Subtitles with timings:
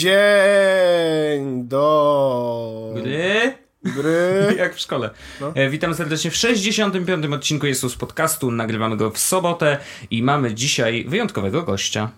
[0.00, 3.54] Dzień dobry.
[3.84, 4.54] Gry.
[4.58, 5.10] Jak w szkole.
[5.40, 5.52] No.
[5.54, 7.26] E, witam serdecznie w 65.
[7.26, 8.50] odcinku Jesus Podcastu.
[8.50, 9.78] Nagrywamy go w sobotę
[10.10, 12.10] i mamy dzisiaj wyjątkowego gościa.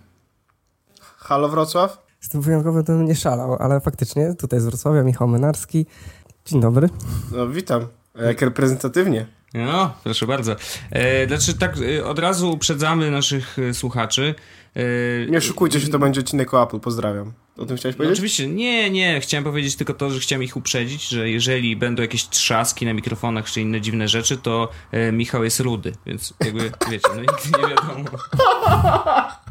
[1.01, 2.07] Halo Wrocław?
[2.21, 5.87] Z tym wyjątkowym to nie szalał, ale faktycznie tutaj z Wrocławia Michał Menarski.
[6.45, 6.89] Dzień dobry.
[7.33, 7.87] No witam.
[8.27, 9.27] Jak reprezentatywnie.
[9.55, 10.57] No, proszę bardzo.
[10.91, 14.35] E, znaczy tak e, od razu uprzedzamy naszych e, słuchaczy.
[14.75, 14.83] E,
[15.31, 16.81] nie szukujcie się, to będzie odcinek o Apple.
[16.81, 17.33] Pozdrawiam.
[17.57, 18.11] O tym chciałeś powiedzieć?
[18.11, 19.21] No, oczywiście, nie, nie.
[19.21, 23.51] Chciałem powiedzieć tylko to, że chciałem ich uprzedzić, że jeżeli będą jakieś trzaski na mikrofonach
[23.51, 27.69] czy inne dziwne rzeczy, to e, Michał jest rudy, więc jakby, wiecie, no nigdy nie
[27.69, 28.05] wiadomo.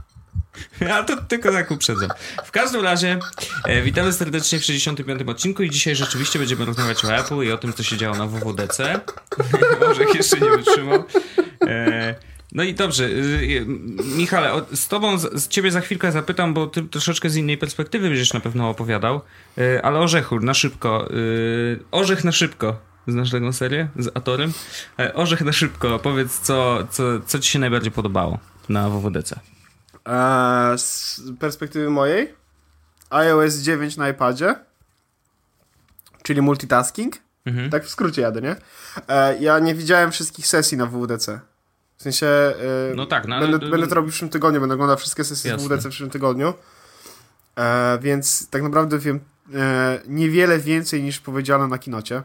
[0.82, 2.10] Ja to tylko tak uprzedzam.
[2.46, 3.20] W każdym razie
[3.66, 5.22] e, witamy serdecznie w 65.
[5.22, 8.28] odcinku i dzisiaj rzeczywiście będziemy rozmawiać o Apple i o tym, co się działo na
[8.28, 9.00] WWDC.
[9.88, 11.04] Może jeszcze nie wytrzymał.
[11.68, 12.16] E,
[12.52, 13.66] no i dobrze, y, y,
[14.18, 18.34] Michale, z tobą, z ciebie za chwilkę zapytam, bo ty troszeczkę z innej perspektywy będziesz
[18.34, 19.22] na pewno opowiadał,
[19.58, 21.08] y, ale Orzechu, na szybko.
[21.92, 22.92] Orzech na szybko.
[23.08, 24.54] Znasz taką serię z Atorem?
[25.00, 29.40] E, Orzech na szybko, powiedz, co, co, co ci się najbardziej podobało na WWDC?
[30.06, 32.34] Eee, z perspektywy mojej,
[33.10, 34.56] iOS 9 na iPadzie,
[36.24, 37.16] czyli multitasking.
[37.46, 37.70] Mhm.
[37.70, 38.56] Tak w skrócie jadę, nie?
[39.08, 41.40] Eee, ja nie widziałem wszystkich sesji na WWDC.
[42.02, 42.54] W sensie.
[42.90, 43.70] Yy, no tak, no, będę, ale...
[43.70, 45.68] będę to robił w przyszłym tygodniu, będę oglądał wszystkie sesje Jasne.
[45.68, 46.54] z WDC w przyszłym tygodniu.
[47.56, 49.20] E, więc tak naprawdę wiem
[49.54, 52.24] e, niewiele więcej niż powiedziano na kinocie.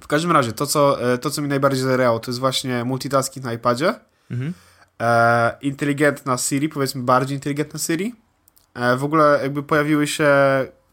[0.00, 3.46] W każdym razie, to co, e, to, co mi najbardziej zareało, to jest właśnie multitasking
[3.46, 3.94] na iPadzie.
[4.30, 4.54] Mhm.
[5.00, 8.14] E, inteligentna Siri, powiedzmy bardziej inteligentna Siri.
[8.74, 10.32] E, w ogóle jakby pojawiły się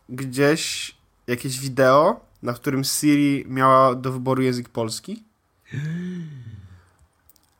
[0.10, 0.96] gdzieś
[1.28, 5.24] jakieś wideo, na którym Siri miała do wyboru język polski.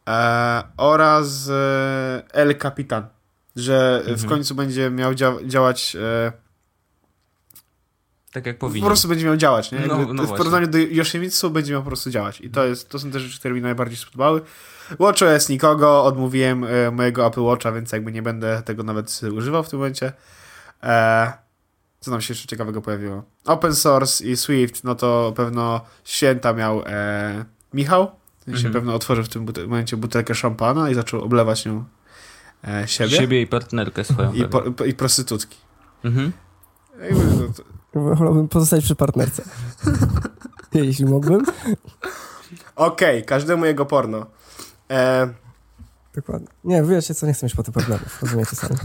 [0.08, 3.08] e, oraz e, El Capitan,
[3.56, 4.18] że mhm.
[4.18, 6.32] w końcu będzie miał dzia działać e,
[8.36, 8.82] tak jak powinien.
[8.82, 9.80] Po prostu będzie miał działać, nie?
[9.80, 12.42] No, no w porównaniu do Yoshimitsu będzie miał po prostu działać.
[12.42, 14.42] I to, jest, to są te rzeczy, które mi najbardziej spodobały.
[15.00, 19.70] WatchOS nikogo, odmówiłem e, mojego Apple Watcha, więc jakby nie będę tego nawet używał w
[19.70, 20.14] tym momencie.
[20.84, 21.34] E,
[22.00, 23.24] co nam się jeszcze ciekawego pojawiło?
[23.46, 27.46] Open Source i Swift, no to pewno święta miał e,
[28.48, 28.74] Michał, się mhm.
[28.74, 31.86] pewno otworzył w tym momencie butelkę szampana i zaczął oblewać nią
[32.68, 33.18] e, siebie.
[33.18, 34.34] Siebie i partnerkę swoją.
[34.34, 35.58] I, po, i prostytutki.
[36.04, 36.32] Mhm.
[37.12, 37.64] No to...
[38.16, 39.44] Wolałbym pozostać przy partnerce.
[40.74, 41.46] Jeśli mógłbym.
[42.76, 44.26] Okej, okay, każdemu jego porno.
[44.92, 45.30] E...
[46.16, 46.48] Dokładnie.
[46.64, 48.22] Nie, wiecie co, nie chcę mieć po tym problemów.
[48.22, 48.76] Rozumiecie sami.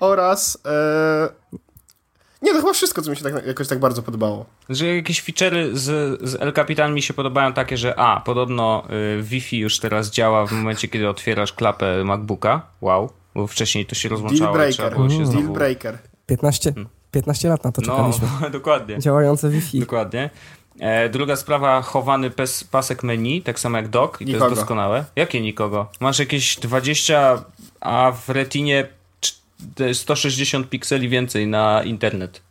[0.00, 0.58] Oraz...
[0.66, 1.58] E...
[2.42, 4.46] Nie, to chyba wszystko, co mi się tak, jakoś tak bardzo podobało.
[4.68, 8.82] Że jakieś feature'y z, z El Capitan mi się podobają takie, że a, podobno
[9.18, 12.66] y, Wi-Fi już teraz działa w momencie, kiedy otwierasz klapę MacBooka.
[12.80, 14.56] Wow, bo wcześniej to się rozłączało.
[14.56, 14.96] Deal breaker.
[14.96, 15.26] Się mm.
[15.26, 15.42] znowu...
[15.42, 15.98] Deal breaker.
[16.26, 16.72] 15,
[17.10, 18.28] 15 lat na to no, czekaliśmy.
[18.40, 18.98] No, dokładnie.
[18.98, 19.80] Działające Wi-Fi.
[19.80, 20.30] Dokładnie.
[20.80, 25.04] E, druga sprawa, chowany pes, pasek menu, tak samo jak dock, i to jest doskonałe.
[25.16, 25.90] Jakie nikogo?
[26.00, 27.44] Masz jakieś 20,
[27.80, 28.97] a w retinie
[29.92, 32.42] 160 pikseli więcej na internet.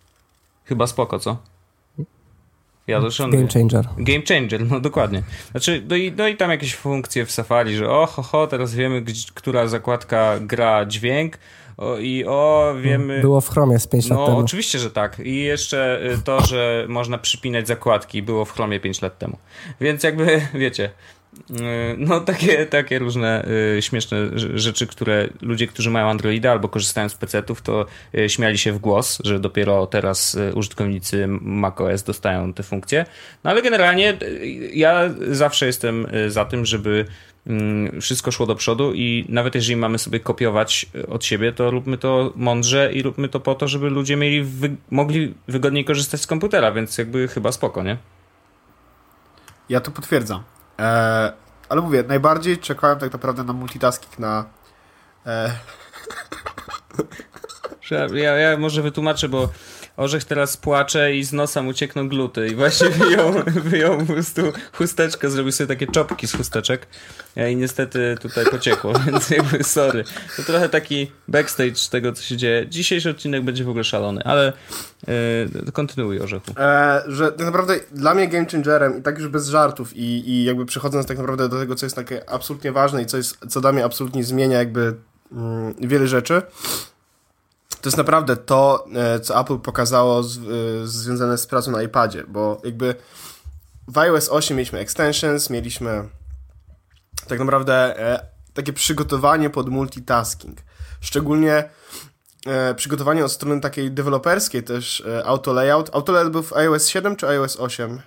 [0.66, 1.38] Chyba spoko, co?
[2.88, 3.40] Ja szanuję.
[3.40, 3.88] Game changer.
[3.98, 5.24] Game changer, no dokładnie.
[5.52, 8.76] Znaczy, no i, no i tam jakieś funkcje w Safari, że o, ho, ho, teraz
[8.76, 9.04] wiemy,
[9.34, 11.38] która zakładka gra dźwięk,
[11.78, 13.22] o, I o, wiemy.
[13.22, 14.38] Było w Chromie z 5 no, lat temu.
[14.38, 15.20] No, oczywiście, że tak.
[15.20, 19.38] I jeszcze y, to, że można przypinać zakładki, było w Chromie 5 lat temu.
[19.82, 20.90] Więc jakby, wiecie,
[21.98, 24.18] no takie, takie różne y, śmieszne
[24.54, 28.80] rzeczy, które ludzie, którzy mają Androida albo korzystają z PC-ów, to y, śmiali się w
[28.80, 33.06] głos, że dopiero teraz y, użytkownicy macOS dostają te funkcje.
[33.44, 37.06] No ale generalnie y, ja zawsze jestem za tym, żeby
[37.48, 41.98] Mm, wszystko szło do przodu i nawet jeżeli mamy sobie kopiować od siebie, to róbmy
[41.98, 46.28] to mądrze i róbmy to po to, żeby ludzie mieli wy mogli wygodniej korzystać z
[46.28, 47.98] komputera, więc jakby chyba spoko, nie?
[49.70, 50.44] Ja to potwierdzam.
[50.78, 51.32] Eee,
[51.70, 54.46] ale mówię, najbardziej czekałem tak naprawdę na multitasking na
[55.26, 55.52] e...
[58.14, 59.50] ja, ja może wytłumaczę, bo
[59.98, 63.34] Orzech teraz płacze i z nosa mu ciekną gluty i właśnie wyjął,
[63.72, 64.42] wyjął po prostu
[64.74, 66.88] chusteczkę, zrobił sobie takie czopki z chusteczek
[67.52, 70.04] i niestety tutaj pociekło, więc jakby sorry.
[70.38, 72.68] To trochę taki backstage tego, co się dzieje.
[72.70, 74.54] Dzisiejszy odcinek będzie w ogóle szalony, ale
[75.08, 76.52] yy, kontynuuj Orzechu.
[76.58, 80.44] E, że tak naprawdę dla mnie game changerem i tak już bez żartów i, i
[80.44, 83.62] jakby przechodząc tak naprawdę do tego, co jest takie absolutnie ważne i co, jest, co
[83.62, 84.96] dla mnie absolutnie zmienia jakby
[85.32, 86.42] mm, wiele rzeczy,
[87.88, 90.42] to jest naprawdę to, e, co Apple pokazało z, e,
[90.88, 92.96] związane z pracą na iPadzie, bo jakby
[93.88, 96.10] w iOS 8 mieliśmy extensions, mieliśmy
[97.28, 100.58] tak naprawdę e, takie przygotowanie pod multitasking.
[101.02, 101.70] Szczególnie
[102.76, 105.90] przygotowanie od strony takiej deweloperskiej też auto layout.
[105.94, 108.02] Auto layout był w iOS 7 czy iOS 8?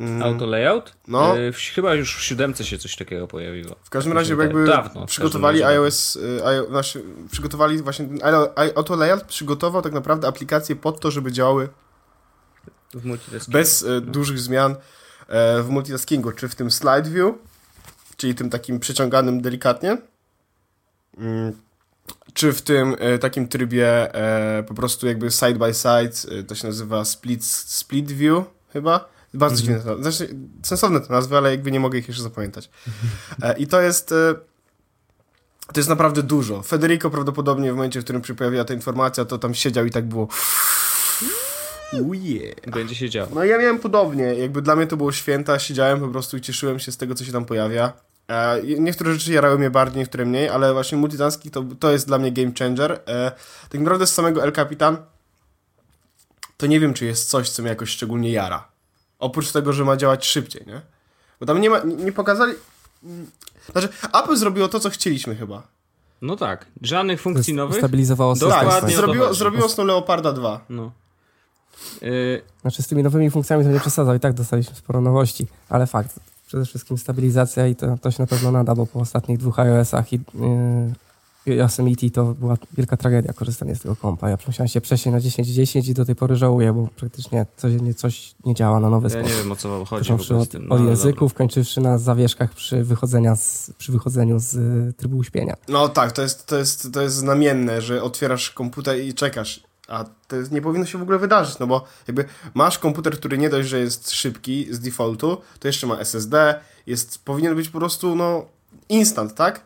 [0.00, 0.22] Mm.
[0.22, 0.92] Auto layout?
[1.08, 1.38] No.
[1.38, 3.76] E, chyba już w siódemce się coś takiego pojawiło.
[3.84, 6.18] W każdym razie jakby Dawno, przygotowali iOS,
[6.68, 8.08] znaczy, przygotowali właśnie
[8.74, 11.68] auto layout przygotował tak naprawdę aplikacje pod to, żeby działały
[13.48, 14.00] bez e, no.
[14.00, 14.76] dużych zmian
[15.62, 17.34] w multitaskingu, czy w tym slide view,
[18.16, 19.98] czyli tym takim przeciąganym delikatnie,
[21.18, 21.52] mm,
[22.34, 24.12] czy w tym takim trybie
[24.68, 29.66] po prostu jakby side by side, to się nazywa split, split view chyba, bardzo -hmm.
[29.66, 30.02] dziwne to.
[30.02, 32.70] Znaczy, sensowne to nazwy, ale jakby nie mogę ich jeszcze zapamiętać.
[33.42, 34.12] E, I to jest...
[34.12, 34.34] E,
[35.72, 36.62] to jest naprawdę dużo.
[36.62, 40.28] Federico prawdopodobnie w momencie, w którym pojawiła ta informacja, to tam siedział i tak było...
[41.92, 42.54] Uje.
[42.66, 43.28] Będzie się działo.
[43.34, 44.24] No ja miałem podobnie.
[44.24, 47.24] Jakby dla mnie to było święta, siedziałem po prostu i cieszyłem się z tego, co
[47.24, 47.92] się tam pojawia.
[48.28, 52.18] E, niektóre rzeczy jarały mnie bardziej, niektóre mniej, ale właśnie multitasking to, to jest dla
[52.18, 52.92] mnie game changer.
[52.92, 53.32] E,
[53.68, 54.96] tak naprawdę z samego El Capitan
[56.56, 58.68] to nie wiem, czy jest coś, co mnie jakoś szczególnie jara.
[59.18, 60.80] Oprócz tego, że ma działać szybciej, nie?
[61.40, 62.54] Bo tam nie ma, nie, pokazali...
[63.72, 63.88] Znaczy,
[64.22, 65.62] Apple zrobiło to, co chcieliśmy chyba.
[66.22, 67.78] No tak, żadnych funkcji nowych.
[67.78, 68.50] Stabilizowało system.
[68.50, 70.60] Tak, zrobiło, zrobiło Snow Leoparda 2.
[70.68, 70.92] No.
[72.02, 72.42] Yy...
[72.60, 76.20] Znaczy z tymi nowymi funkcjami to nie przesadzał i tak dostaliśmy sporo nowości, ale fakt,
[76.46, 80.12] przede wszystkim stabilizacja i to, to się na pewno nada, bo po ostatnich dwóch iOS-ach
[80.12, 80.94] i yy,
[81.46, 84.30] Yosemite to była wielka tragedia korzystanie z tego kompa.
[84.30, 88.34] Ja musiałem się przejść na 10.10 i do tej pory żałuję, bo praktycznie codziennie coś
[88.44, 89.28] nie działa na nowy ja sposób.
[89.30, 90.12] nie wiem o co chodzi.
[90.12, 91.38] Od, tym, no, od języków, dobra.
[91.38, 95.56] kończywszy na zawieszkach przy, wychodzenia z, przy wychodzeniu z y, trybu uśpienia.
[95.68, 100.04] No tak, to jest, to, jest, to jest znamienne, że otwierasz komputer i czekasz a
[100.28, 103.50] to jest, nie powinno się w ogóle wydarzyć, no bo jakby masz komputer, który nie
[103.50, 108.14] dość, że jest szybki z defaultu, to jeszcze ma SSD, jest, powinien być po prostu,
[108.14, 108.44] no,
[108.88, 109.60] instant, tak?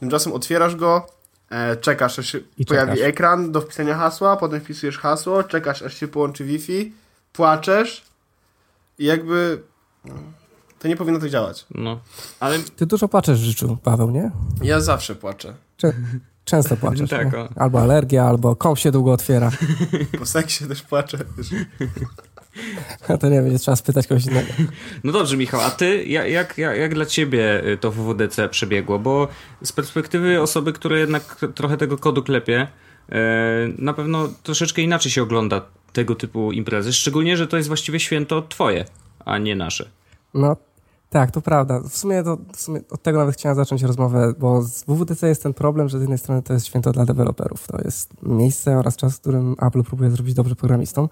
[0.00, 1.06] Tymczasem otwierasz go,
[1.50, 3.08] e, czekasz, aż się I pojawi czekasz.
[3.08, 6.92] ekran do wpisania hasła, potem wpisujesz hasło, czekasz, aż się połączy Wi-Fi,
[7.32, 8.02] płaczesz
[8.98, 9.62] i jakby...
[10.04, 10.14] No,
[10.78, 11.66] to nie powinno tak działać.
[11.74, 12.00] No,
[12.40, 12.58] ale...
[12.58, 14.30] Ty dużo płaczesz w życiu, Paweł, nie?
[14.62, 15.54] Ja zawsze płaczę.
[15.76, 15.92] Czy...
[16.44, 17.10] Często płaczesz.
[17.10, 19.50] tak, albo alergia, albo kąp się długo otwiera.
[20.18, 21.18] Po seksie też płaczę.
[23.08, 24.48] A to nie będzie trzeba spytać kogoś innego.
[25.04, 28.98] No dobrze, Michał, a ty, jak, jak, jak dla ciebie y, to WWDC przebiegło?
[28.98, 29.28] Bo
[29.62, 32.66] z perspektywy osoby, która jednak trochę tego kodu klepie,
[33.08, 33.14] y,
[33.78, 35.62] na pewno troszeczkę inaczej się ogląda
[35.92, 36.92] tego typu imprezy.
[36.92, 38.84] Szczególnie, że to jest właściwie święto twoje,
[39.24, 39.88] a nie nasze.
[40.34, 40.56] No
[41.12, 41.80] tak, to prawda.
[41.80, 45.42] W sumie, to, w sumie od tego nawet chciałem zacząć rozmowę, bo z WWDC jest
[45.42, 47.66] ten problem, że z jednej strony to jest święto dla deweloperów.
[47.66, 51.08] To jest miejsce oraz czas, w którym Apple próbuje zrobić dobrze programistom,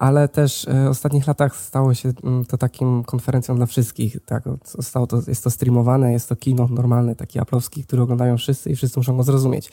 [0.00, 4.16] ale też e, w ostatnich latach stało się mm, to takim konferencją dla wszystkich.
[4.26, 4.44] Tak?
[4.64, 8.76] Zostało to, jest to streamowane, jest to kino normalny, taki aplowski, który oglądają wszyscy i
[8.76, 9.72] wszyscy muszą go zrozumieć.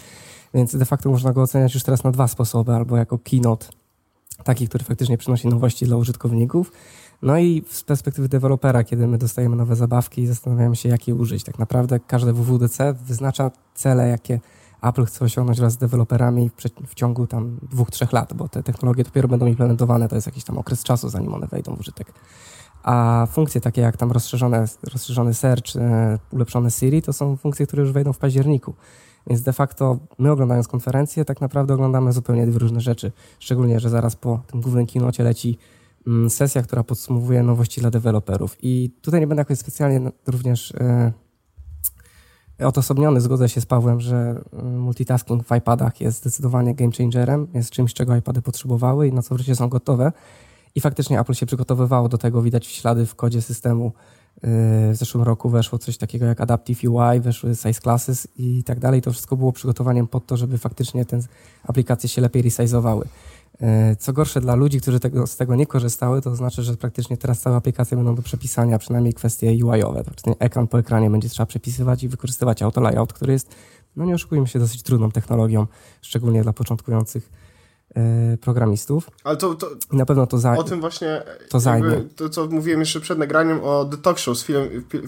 [0.53, 3.67] Więc de facto można go oceniać już teraz na dwa sposoby, albo jako keynote,
[4.43, 6.71] taki, który faktycznie przynosi nowości dla użytkowników,
[7.21, 11.15] no i z perspektywy dewelopera, kiedy my dostajemy nowe zabawki i zastanawiamy się, jak je
[11.15, 11.43] użyć.
[11.43, 14.39] Tak naprawdę każde WWDC wyznacza cele, jakie
[14.81, 18.63] Apple chce osiągnąć wraz z deweloperami w, w, ciągu tam dwóch, trzech lat, bo te
[18.63, 22.13] technologie dopiero będą implementowane, to jest jakiś tam okres czasu, zanim one wejdą w użytek.
[22.83, 27.83] A funkcje takie jak tam rozszerzone, rozszerzony search, e, ulepszone Siri, to są funkcje, które
[27.83, 28.73] już wejdą w październiku.
[29.27, 33.11] Więc de facto my oglądając konferencję, tak naprawdę oglądamy zupełnie dwie różne rzeczy.
[33.39, 35.57] Szczególnie, że zaraz po tym głównym kinocie leci
[36.07, 38.57] Mm, sesja, która podsumowuje nowości dla deweloperów.
[38.61, 41.13] I tutaj nie będę jakoś specjalnie również e,
[42.59, 47.69] odosobniony, zgodzę się z Pawłem, że mm, multitasking w iPadach jest zdecydowanie game changerem, jest
[47.69, 50.11] czymś, czego iPady potrzebowały i na co wreszcie są gotowe.
[50.75, 53.91] I faktycznie Apple się przygotowywało do tego, widać ślady w kodzie systemu.
[54.43, 58.79] E, w zeszłym roku weszło coś takiego jak Adaptive UI, weszły size classes i tak
[58.79, 59.01] dalej.
[59.01, 61.19] To wszystko było przygotowaniem pod to, żeby faktycznie te
[61.63, 63.05] aplikacje się lepiej resizowały.
[63.61, 67.17] E, co gorsze dla ludzi, którzy tego, z tego nie korzystały, to znaczy, że praktycznie
[67.17, 70.03] teraz całe aplikacje będą do przepisania, przynajmniej kwestie UI-owe.
[70.03, 73.55] To znaczy ekran po ekranie będzie trzeba przepisywać i wykorzystywać auto layout, który jest,
[73.95, 75.67] no nie oszukujmy się, dosyć trudną technologią,
[76.01, 77.29] szczególnie dla początkujących
[77.95, 79.11] e, programistów.
[79.23, 80.59] Ale to, to na pewno to zajmie.
[80.59, 82.03] O tym właśnie to zajmie.
[82.15, 84.45] To, co mówiłem jeszcze przed nagraniem o The Talk Show z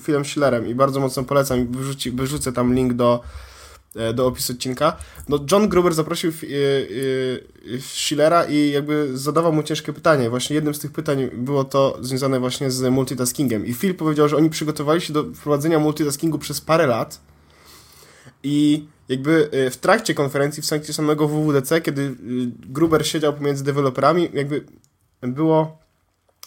[0.03, 1.67] Philem Schillerem i bardzo mocno polecam.
[1.67, 3.21] Wyrzuci, wyrzucę tam link do
[4.13, 4.97] do opisu odcinka.
[5.29, 6.35] No John Gruber zaprosił e,
[7.75, 10.29] e, Schillera i jakby zadawał mu ciężkie pytanie.
[10.29, 13.65] Właśnie jednym z tych pytań było to związane właśnie z multitaskingiem.
[13.65, 17.21] I Phil powiedział, że oni przygotowali się do wprowadzenia multitaskingu przez parę lat
[18.43, 22.15] i jakby w trakcie konferencji, w trakcie samego WWDC, kiedy
[22.59, 24.65] Gruber siedział pomiędzy deweloperami, jakby
[25.21, 25.79] było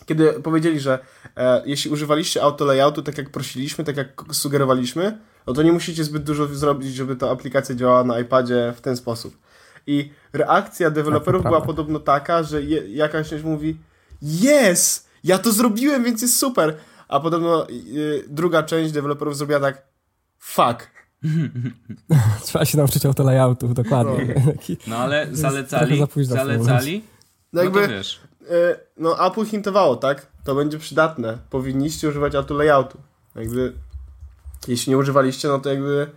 [0.06, 0.98] kiedy powiedzieli, że
[1.36, 6.04] e, jeśli używaliście auto layoutu tak jak prosiliśmy, tak jak sugerowaliśmy, no to nie musicie
[6.04, 9.38] zbyt dużo zrobić, żeby ta aplikacja działała na iPadzie w ten sposób.
[9.86, 11.66] I reakcja deweloperów Tak, była prawda.
[11.66, 13.76] podobno taka, że je, jakaś część mówi
[14.22, 15.06] Yes!
[15.24, 16.76] Ja to zrobiłem, więc jest super!
[17.08, 19.82] A podobno y, druga część deweloperów zrobiła tak
[20.38, 20.90] Fuck!
[22.44, 24.34] Trzeba się nauczyć autolayoutów, dokładnie.
[24.52, 27.04] Taki- No ale zalecali, zalecali,
[27.52, 28.20] No no to jakby, wiesz.
[28.42, 28.46] y,
[28.96, 30.26] no Apple hintowało, tak?
[30.44, 31.38] To będzie przydatne.
[31.50, 32.98] Powinniście używać auto layoutu.
[33.36, 33.72] Jakby,
[34.68, 36.10] jeśli nie używaliście, no to jakby,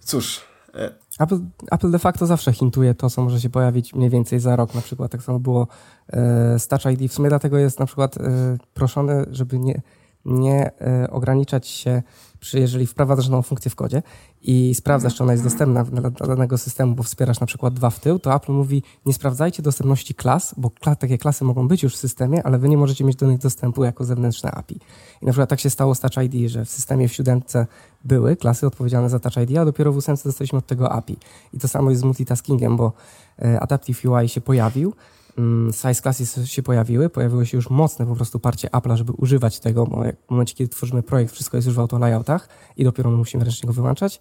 [0.00, 0.40] cóż,
[0.74, 1.38] y, Apple,
[1.70, 4.74] Apple de facto zawsze hintuje to, co może się pojawić mniej więcej za rok.
[4.74, 5.68] Na przykład tak samo było
[6.12, 7.10] e, Touch ID.
[7.10, 9.80] W sumie dlatego jest na przykład e, proszone, żeby nie,
[10.24, 12.02] nie e, ograniczać się,
[12.40, 14.02] przy, jeżeli wprowadzasz nową funkcję w kodzie
[14.42, 18.00] i sprawdzasz, czy ona jest dostępna dla, danego systemu, bo wspierasz na przykład dwa w
[18.00, 21.98] tył, to Apple mówi, nie sprawdzajcie dostępności klas, bo takie klasy mogą być już w
[21.98, 24.80] systemie, ale wy nie możecie mieć do nich dostępu jako zewnętrzne API.
[25.22, 27.66] I na przykład tak się stało z Touch ID, że w systemie w siódemce
[28.04, 31.16] były klasy odpowiedzialne za Touch ID, a dopiero w ósemce dostaliśmy od tego API.
[31.52, 32.92] I to samo jest z multitaskingiem, bo
[33.42, 34.92] e, Adaptive UI się pojawił,
[35.72, 39.86] size classes się pojawiły, pojawiło się już mocne po prostu parcie Apple'a, żeby używać tego,
[39.86, 43.16] bo jak w momencie, kiedy tworzymy projekt, wszystko jest już w autolayoutach i dopiero my
[43.16, 44.20] musimy ręcznie go wyłączać.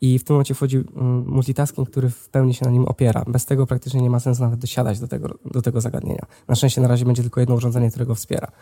[0.00, 3.24] I w tym momencie wchodzi mm, multitasking, który w pełni się na nim opiera.
[3.26, 6.26] Bez tego praktycznie nie ma sensu nawet dosiadać do tego, do tego zagadnienia.
[6.48, 8.52] Na szczęście na razie będzie tylko jedno urządzenie, które go wspiera.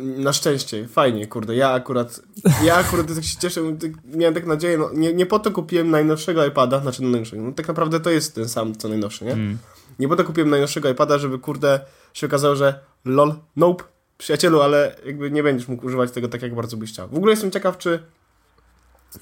[0.00, 1.56] Na szczęście, fajnie, kurde.
[1.56, 2.20] Ja akurat,
[2.64, 5.90] ja akurat tak się cieszę, tak, miałem tak nadzieję, no nie, nie po to kupiłem
[5.90, 9.32] najnowszego iPada, znaczy najnowszego, no tak naprawdę to jest ten sam, co najnowszy, nie?
[9.32, 9.58] Mm.
[10.00, 11.80] Nie to kupiłem najnowszego iPada, żeby kurde
[12.14, 13.84] się okazało, że lol, nope,
[14.18, 17.08] przyjacielu, ale jakby nie będziesz mógł używać tego tak, jak bardzo byś chciał.
[17.08, 18.02] W ogóle jestem ciekaw, czy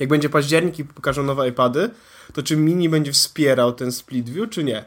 [0.00, 1.90] jak będzie październik i pokażą nowe iPady,
[2.34, 4.84] to czy Mini będzie wspierał ten split view, czy nie?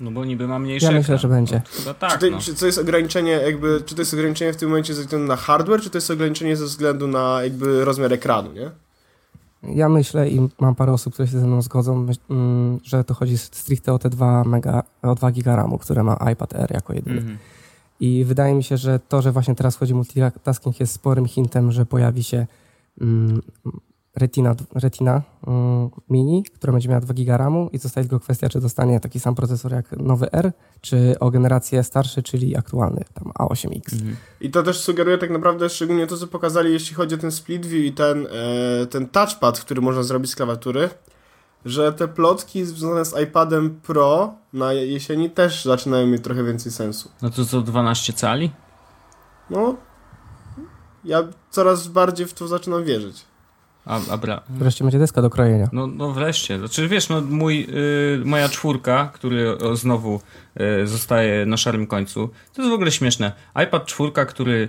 [0.00, 1.18] No bo niby ma mniejszy Ja myślę, ekran.
[1.18, 1.56] że będzie.
[1.56, 2.40] No, chyba tak, czy, to, no.
[2.40, 5.36] czy to jest ograniczenie jakby, czy to jest ograniczenie w tym momencie ze względu na
[5.36, 8.70] hardware, czy to jest ograniczenie ze względu na jakby rozmiar ekranu, nie?
[9.62, 13.38] Ja myślę i mam parę osób, które się ze mną zgodzą, mm, że to chodzi
[13.38, 17.18] stricte o te 2, mega, o 2 giga RAMu, które ma iPad Air jako jedyny.
[17.18, 17.38] Mhm.
[18.00, 21.86] I wydaje mi się, że to, że właśnie teraz chodzi multitasking jest sporym hintem, że
[21.86, 22.46] pojawi się
[23.00, 23.42] mm,
[24.16, 28.60] Retina, Retina mm, Mini, która będzie miała 2 giga RAMu i zostaje tylko kwestia, czy
[28.60, 33.92] dostanie taki sam procesor jak nowy R, czy o generację starszy, czyli aktualny, tam A8X.
[33.92, 34.16] Mhm.
[34.40, 37.66] I to też sugeruje tak naprawdę szczególnie to, co pokazali, jeśli chodzi o ten split
[37.66, 40.90] view i ten, e, ten touchpad, który można zrobić z klawiatury,
[41.64, 47.10] że te plotki związane z iPadem Pro na jesieni też zaczynają mieć trochę więcej sensu.
[47.22, 48.50] No to co, 12 cali?
[49.50, 49.76] No,
[51.04, 53.31] ja coraz bardziej w to zaczynam wierzyć.
[53.86, 54.40] A, a bra...
[54.48, 55.68] Wreszcie będzie deska do krojenia.
[55.72, 56.58] No, no wreszcie.
[56.58, 57.66] Znaczy wiesz, no mój,
[58.20, 60.20] y, moja czwórka, który o, znowu
[60.82, 63.32] y, zostaje na szarym końcu, to jest w ogóle śmieszne.
[63.64, 64.68] iPad czwórka, który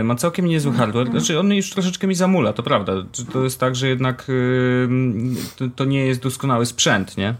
[0.00, 2.92] y, ma całkiem niezły hardware, znaczy on już troszeczkę mi zamula, to prawda.
[3.32, 4.88] To jest tak, że jednak y,
[5.56, 7.34] to, to nie jest doskonały sprzęt, nie?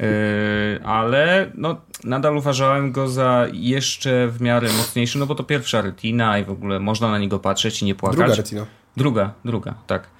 [0.00, 5.82] Y, ale no, nadal uważałem go za jeszcze w miarę mocniejszy, no bo to pierwsza
[5.82, 8.18] retina i w ogóle można na niego patrzeć i nie płakać.
[8.18, 8.66] Druga retina.
[8.96, 10.13] Druga, druga, tak.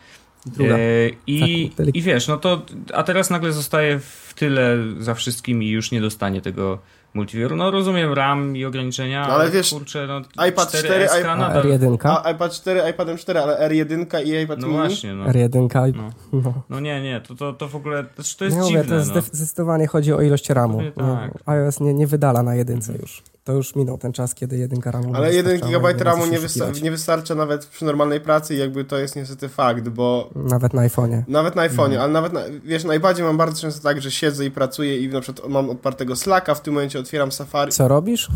[0.46, 0.74] Druga.
[0.78, 0.80] E,
[1.26, 2.62] i, Tak, I wiesz, no to,
[2.94, 6.78] a teraz nagle zostaje w tyle za wszystkim i już nie dostanie tego
[7.14, 7.56] multiveru.
[7.56, 11.22] No rozumiem RAM i ograniczenia, No, ale ale wiesz, kurczę, no iPad 4S 4, -ka
[11.22, 14.78] iPad- nadal, R1, A iPad 4, iPadem 4, ale R1 i iPad No mini?
[14.78, 15.24] właśnie, no.
[15.24, 16.10] R1, No.
[16.44, 16.62] no.
[16.70, 18.94] No nie, nie, to, to, to w ogóle, znaczy to jest Nie mówię, dziwne, to
[18.94, 19.20] jest no.
[19.32, 20.78] zdecydowanie chodzi o ilość RAMu.
[20.78, 21.42] Pewnie No, tak.
[21.46, 23.22] iOS nie, nie wydala na jedynce już.
[23.44, 26.80] To już minął ten czas, kiedy jedynka RAMu Ale 1 wystarczała, GB nie RAMu nie,
[26.82, 30.82] nie wystarcza nawet przy normalnej pracy i jakby to jest niestety fakt, bo Nawet na
[30.88, 31.22] iPhone'ie.
[31.28, 32.00] Nawet na iPhone'ie, Mhm.
[32.02, 35.08] ale nawet na, wiesz, na iPadzie mam bardzo często tak, że siedzę i pracuję i
[35.08, 38.28] na przykład mam odpartego Slacka, w tym momencie otwieram Safari, Co robisz?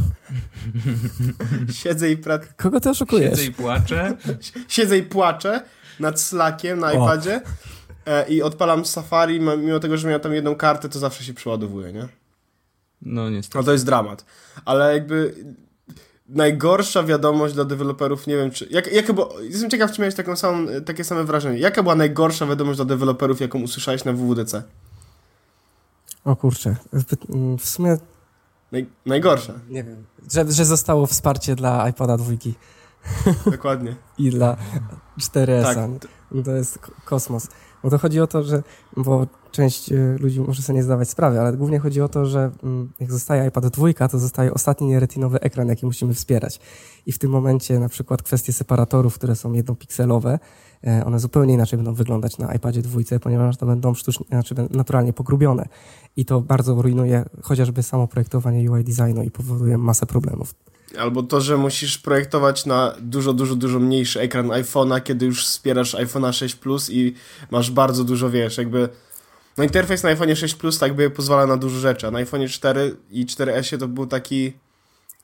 [1.83, 3.31] siedzę i, pra- Kogo ty oszukujesz?
[3.31, 4.17] Siedzę i płaczę.
[4.69, 5.61] siedzę i płaczę
[6.01, 6.93] nad Slackiem na O.
[6.93, 7.41] iPadzie
[8.07, 11.93] e, i odpalam Safari, mimo tego, że miałem tam jedną kartę, to zawsze się przeładowuje,
[11.93, 12.09] nie?
[13.03, 13.59] No niestety.
[13.59, 14.25] No to jest dramat.
[14.65, 15.35] Ale jakby
[16.29, 18.69] najgorsza wiadomość dla deweloperów, nie wiem czy...
[18.71, 21.59] Jak, jaka była, jestem ciekaw, czy miałeś taką samą, takie same wrażenie.
[21.59, 24.63] Jaka była najgorsza wiadomość dla deweloperów, jaką usłyszałeś na WWDC?
[26.25, 26.77] O kurczę.
[27.59, 27.97] W sumie
[28.73, 30.05] Naj, najgorsza, nie wiem.
[30.33, 32.55] Że, że zostało wsparcie dla iPada dwójki
[33.47, 33.97] dokładnie.
[34.19, 34.57] i dla
[35.21, 35.63] 4S.
[35.63, 35.91] Tak.
[36.45, 37.47] To jest ko- kosmos.
[37.83, 38.63] Bo to chodzi o to, że,
[38.97, 42.51] bo część y, ludzi może sobie nie zdawać sprawy, ale głównie chodzi o to, że
[42.63, 46.61] mm, jak zostaje iPad dwójka, to zostaje ostatni nieretinowy ekran, jaki musimy wspierać.
[47.07, 50.39] I w tym momencie na przykład kwestie separatorów, które są jednopikselowe,
[50.87, 55.13] e, one zupełnie inaczej będą wyglądać na iPadzie dwójce, ponieważ to będą sztucznie, znaczy naturalnie
[55.13, 55.69] pogrubione.
[56.17, 60.55] I to bardzo rujnuje chociażby samo projektowanie UI designu i powoduje masę problemów.
[60.99, 65.95] Albo to, że musisz projektować na dużo, dużo, dużo mniejszy ekran iPhone'a, kiedy już wspierasz
[65.95, 67.15] iPhone'a 6 Plus i
[67.51, 68.89] masz bardzo dużo, wiesz, jakby...
[69.57, 72.49] No interfejs na iPhone 6 Plus tak by pozwala na dużo rzeczy, a na iPhone
[72.49, 74.53] 4 i 4S to był taki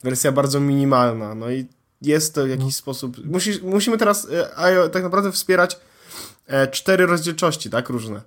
[0.02, 1.66] wersja bardzo minimalna, no i
[2.02, 2.72] jest to w jakiś no.
[2.72, 3.24] sposób...
[3.24, 5.78] Musisz, musimy teraz e, tak naprawdę wspierać
[6.46, 8.22] e, cztery rozdzielczości, tak, różne.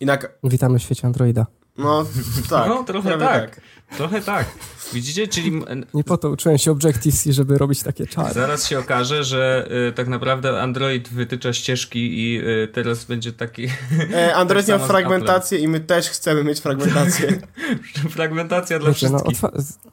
[0.00, 0.38] Inak...
[0.44, 1.46] Witamy w świecie Androida.
[1.78, 2.06] No,
[2.50, 2.68] tak.
[2.68, 3.50] No, trochę tak.
[3.50, 3.60] tak.
[3.96, 4.46] Trochę tak.
[4.92, 5.62] Widzicie, czyli...
[5.94, 8.34] Nie po to uczyłem się Objective-C, żeby robić takie czary.
[8.34, 13.68] Zaraz się okaże, że y, tak naprawdę Android wytycza ścieżki i y, teraz będzie taki...
[14.14, 17.40] E, Android tak miał fragmentację i my też chcemy mieć fragmentację.
[18.10, 19.42] Fragmentacja dla Wiecie, no, wszystkich.
[19.42, 19.90] No,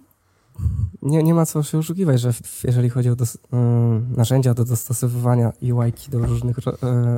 [1.01, 2.33] nie, nie ma co się oszukiwać, że
[2.63, 3.39] jeżeli chodzi o dos, y,
[4.17, 6.61] narzędzia do dostosowywania UI do różnych y,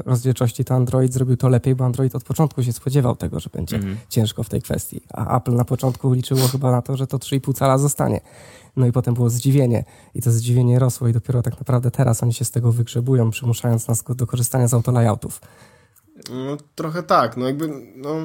[0.05, 3.75] rozdzielczości, to Android zrobił to lepiej, bo Android od początku się spodziewał tego, że będzie
[3.75, 3.97] mm.
[4.09, 5.01] ciężko w tej kwestii.
[5.13, 8.21] A Apple na początku liczyło chyba na to, że to 3,5 cala zostanie.
[8.75, 9.83] No i potem było zdziwienie
[10.15, 13.87] i to zdziwienie rosło i dopiero tak naprawdę teraz oni się z tego wygrzebują, przymuszając
[13.87, 15.41] nas do korzystania z autolayoutów.
[16.29, 18.15] No, trochę tak, no jakby, no,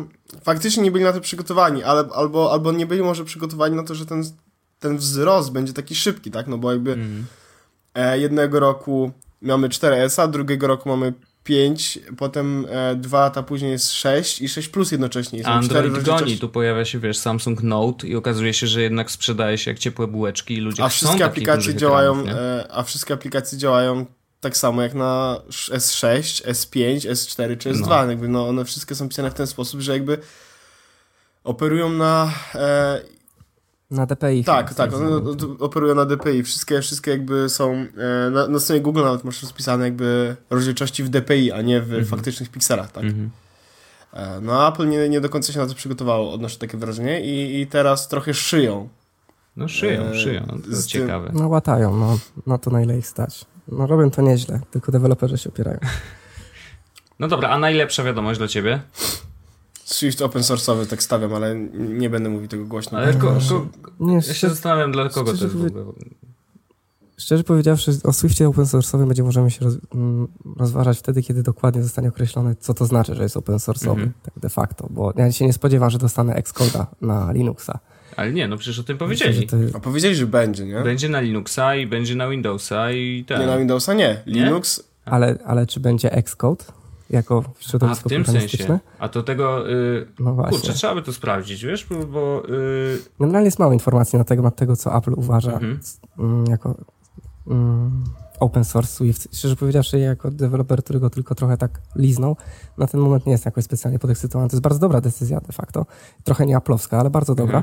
[0.42, 3.94] faktycznie nie byli na to przygotowani, ale, albo, albo nie byli może przygotowani na to,
[3.94, 4.24] że ten
[4.84, 6.46] ten wzrost będzie taki szybki, tak?
[6.46, 7.26] No bo jakby mm.
[7.94, 9.12] e, jednego roku
[9.42, 11.12] mamy 4S, drugiego roku mamy
[11.44, 15.44] 5, potem e, dwa lata później jest 6 i 6 plus jednocześnie.
[15.44, 19.58] Są Android goni, tu pojawia się, wiesz, Samsung Note i okazuje się, że jednak sprzedaje
[19.58, 23.58] się jak ciepłe bułeczki i ludzie a wszystkie aplikacje działają, ekranów, e, A wszystkie aplikacje
[23.58, 24.06] działają
[24.40, 27.88] tak samo jak na S6, S5, S4 czy S2.
[27.88, 28.10] No.
[28.10, 30.18] Jakby no, one wszystkie są pisane w ten sposób, że jakby
[31.44, 33.13] operują na e,
[33.94, 34.44] na DPI.
[34.44, 35.20] Tak, tak, one
[35.58, 36.42] operują na DPI.
[36.42, 41.08] Wszystkie, wszystkie jakby są, e, na, na stronie Google nawet masz rozpisane jakby rozdzielczości w
[41.08, 42.04] DPI, a nie w mhm.
[42.04, 43.04] faktycznych pikselach, tak?
[43.04, 43.30] Mhm.
[44.12, 47.60] E, no Apple nie, nie do końca się na to przygotowało, odnoszę takie wrażenie i,
[47.60, 48.88] i teraz trochę szyją.
[49.56, 51.30] No szyją, e, szyją, to jest ciekawe.
[51.34, 53.44] No łatają, no, na to na ile ich stać.
[53.68, 55.78] No robią to nieźle, tylko deweloperzy się opierają.
[57.18, 58.80] No dobra, a najlepsza wiadomość dla ciebie?
[59.84, 62.98] Swift open source'owy tak stawiam, ale nie będę mówił tego głośno.
[62.98, 63.66] Ale ko, ko,
[64.00, 65.84] nie, ja się zastanawiam, dla kogo to jest w ogóle.
[67.16, 69.74] Szczerze powiedziawszy, o Swiftie open source'owym będzie możemy się roz,
[70.56, 74.08] rozważać wtedy, kiedy dokładnie zostanie określone, co to znaczy, że jest open source'owy, -hmm.
[74.22, 77.78] tak de facto, bo ja się nie spodziewam, że dostanę Xcode'a na Linuxa.
[78.16, 79.40] Ale nie, no przecież o tym powiedzieli.
[79.40, 79.76] Myślę, jest...
[79.76, 80.80] A powiedzieli, że będzie, nie?
[80.80, 83.40] Będzie na Linuxa i będzie na Windowsa i tak.
[83.40, 84.22] Nie, na Windowsa nie.
[84.26, 84.78] Linux...
[84.78, 85.12] Nie?
[85.12, 86.64] Ale, ale czy będzie Xcode?
[87.10, 88.78] Jako środowisko A w tym sensie.
[88.98, 90.58] A to tego, yy, no właśnie.
[90.58, 92.42] kurczę, trzeba by to sprawdzić, wiesz, bo...
[92.48, 92.98] yy...
[93.20, 95.80] Generalnie jest mało informacji na temat tego, co Apple uważa mhm.
[96.18, 96.74] Mm, jako
[97.46, 98.04] mm,
[98.40, 99.36] open source Swift.
[99.36, 102.36] Szczerze powiedziawszy, jako deweloper, który go tylko trochę tak liznął,
[102.78, 104.50] na ten moment nie jest jakoś specjalnie podekscytowany.
[104.50, 105.86] To jest bardzo dobra decyzja de facto.
[106.24, 107.58] Trochę nie aplowska, ale bardzo dobra.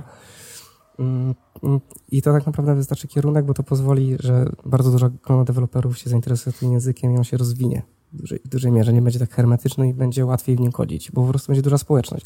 [0.99, 1.35] Mhm.
[1.63, 1.79] Mm,
[2.11, 6.09] I to tak naprawdę wystarczy kierunek, bo to pozwoli, że bardzo dużo grono deweloperów się
[6.09, 8.93] zainteresuje tym językiem i on się rozwinie w dużej, w dużej mierze.
[8.93, 11.77] Nie będzie tak hermetyczny i będzie łatwiej w nim kodzić, bo po prostu będzie duża
[11.77, 12.25] społeczność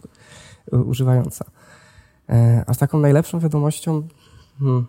[0.71, 1.45] używająca.
[2.30, 4.08] E, a z taką najlepszą wiadomością
[4.60, 4.86] hmm,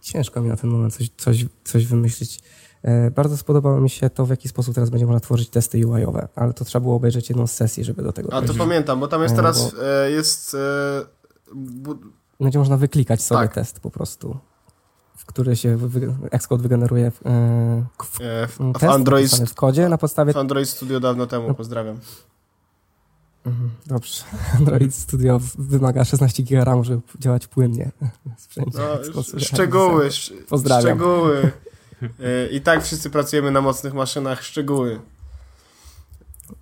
[0.00, 2.40] ciężko mi na ten moment coś, coś, coś wymyślić.
[2.82, 6.28] E, bardzo spodobało mi się to, w jaki sposób teraz będzie można tworzyć testy UI-owe,
[6.34, 9.08] ale to trzeba było obejrzeć jedną z sesji, żeby do tego A to pamiętam, bo
[9.08, 9.82] tam jest e, teraz bo...
[10.06, 10.56] jest...
[12.40, 13.54] Będzie można wyklikać sobie tak.
[13.54, 14.38] test po prostu
[15.16, 15.78] w który się
[16.30, 20.32] Xcode wygeneruje w, e, w, e, w, w Android w kodzie na podstawie...
[20.32, 21.98] W Android Studio dawno temu, pozdrawiam.
[23.46, 24.24] Mhm, dobrze.
[24.58, 27.90] Android Studio wymaga 16 GB RAM, żeby działać płynnie.
[28.74, 30.08] No, szczegóły,
[30.48, 30.82] Pozdrawiam.
[30.82, 31.42] szczegóły.
[32.20, 35.00] E, I tak wszyscy pracujemy na mocnych maszynach, szczegóły.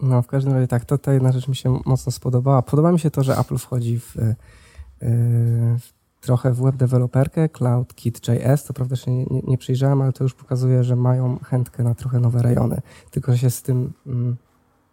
[0.01, 2.63] No, w każdym razie tak, to ta jedna rzecz mi się mocno spodobała.
[2.63, 4.17] Podoba mi się to, że Apple wchodzi w,
[5.81, 10.25] w trochę w web deweloperkę, CloudKit.js, to prawda się nie, nie, nie, przyjrzałem, ale to
[10.25, 12.81] już pokazuje, że mają chętkę na trochę nowe rejony,
[13.11, 14.37] tylko się z tym mm,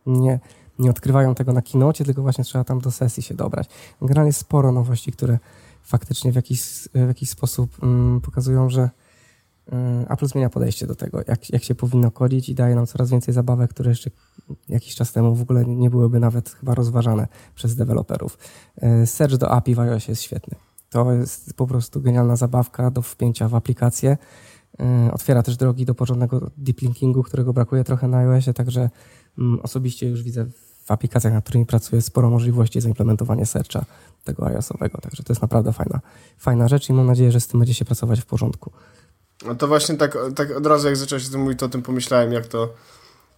[0.05, 0.39] nie,
[0.79, 3.69] nie odkrywają tego na kinocie, tylko właśnie trzeba tam do sesji się dobrać.
[4.01, 5.39] Generalnie sporo nowości, które
[5.83, 6.61] faktycznie w jakiś,
[6.93, 8.89] w jakiś sposób mm, pokazują, że
[9.71, 13.09] mm, Apple zmienia podejście do tego, jak, jak się powinno kodzić i daje nam coraz
[13.09, 14.09] więcej zabawek, które jeszcze
[14.69, 18.37] jakiś czas temu w ogóle nie byłyby nawet chyba rozważane przez deweloperów.
[18.77, 20.57] E, search do API w iOS jest świetny.
[20.89, 24.17] To jest po prostu genialna zabawka do wpięcia w aplikację.
[25.07, 28.89] Y, otwiera też drogi do porządnego deep linkingu, którego brakuje trochę na iOSie, także
[29.37, 30.45] mm, osobiście już widzę
[30.85, 33.85] w aplikacjach, nad którymi pracuję, sporo możliwości zaimplementowania searcha
[34.23, 35.99] tego iOS-owego, także to jest naprawdę fajna,
[36.37, 38.71] fajna rzecz i mam nadzieję, że z tym będzie się pracować w porządku.
[39.45, 41.81] No to właśnie tak, tak od razu jak zacząłeś o tym mówić, to o tym
[41.81, 42.73] pomyślałem, jak to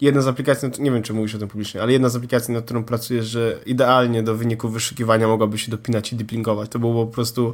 [0.01, 2.65] jedna z aplikacji, nie wiem czy mówisz o tym publicznie, ale jedna z aplikacji, nad
[2.65, 6.69] którą pracujesz, że idealnie do wyników wyszukiwania mogłaby się dopinać i deplingować.
[6.69, 7.53] To było po prostu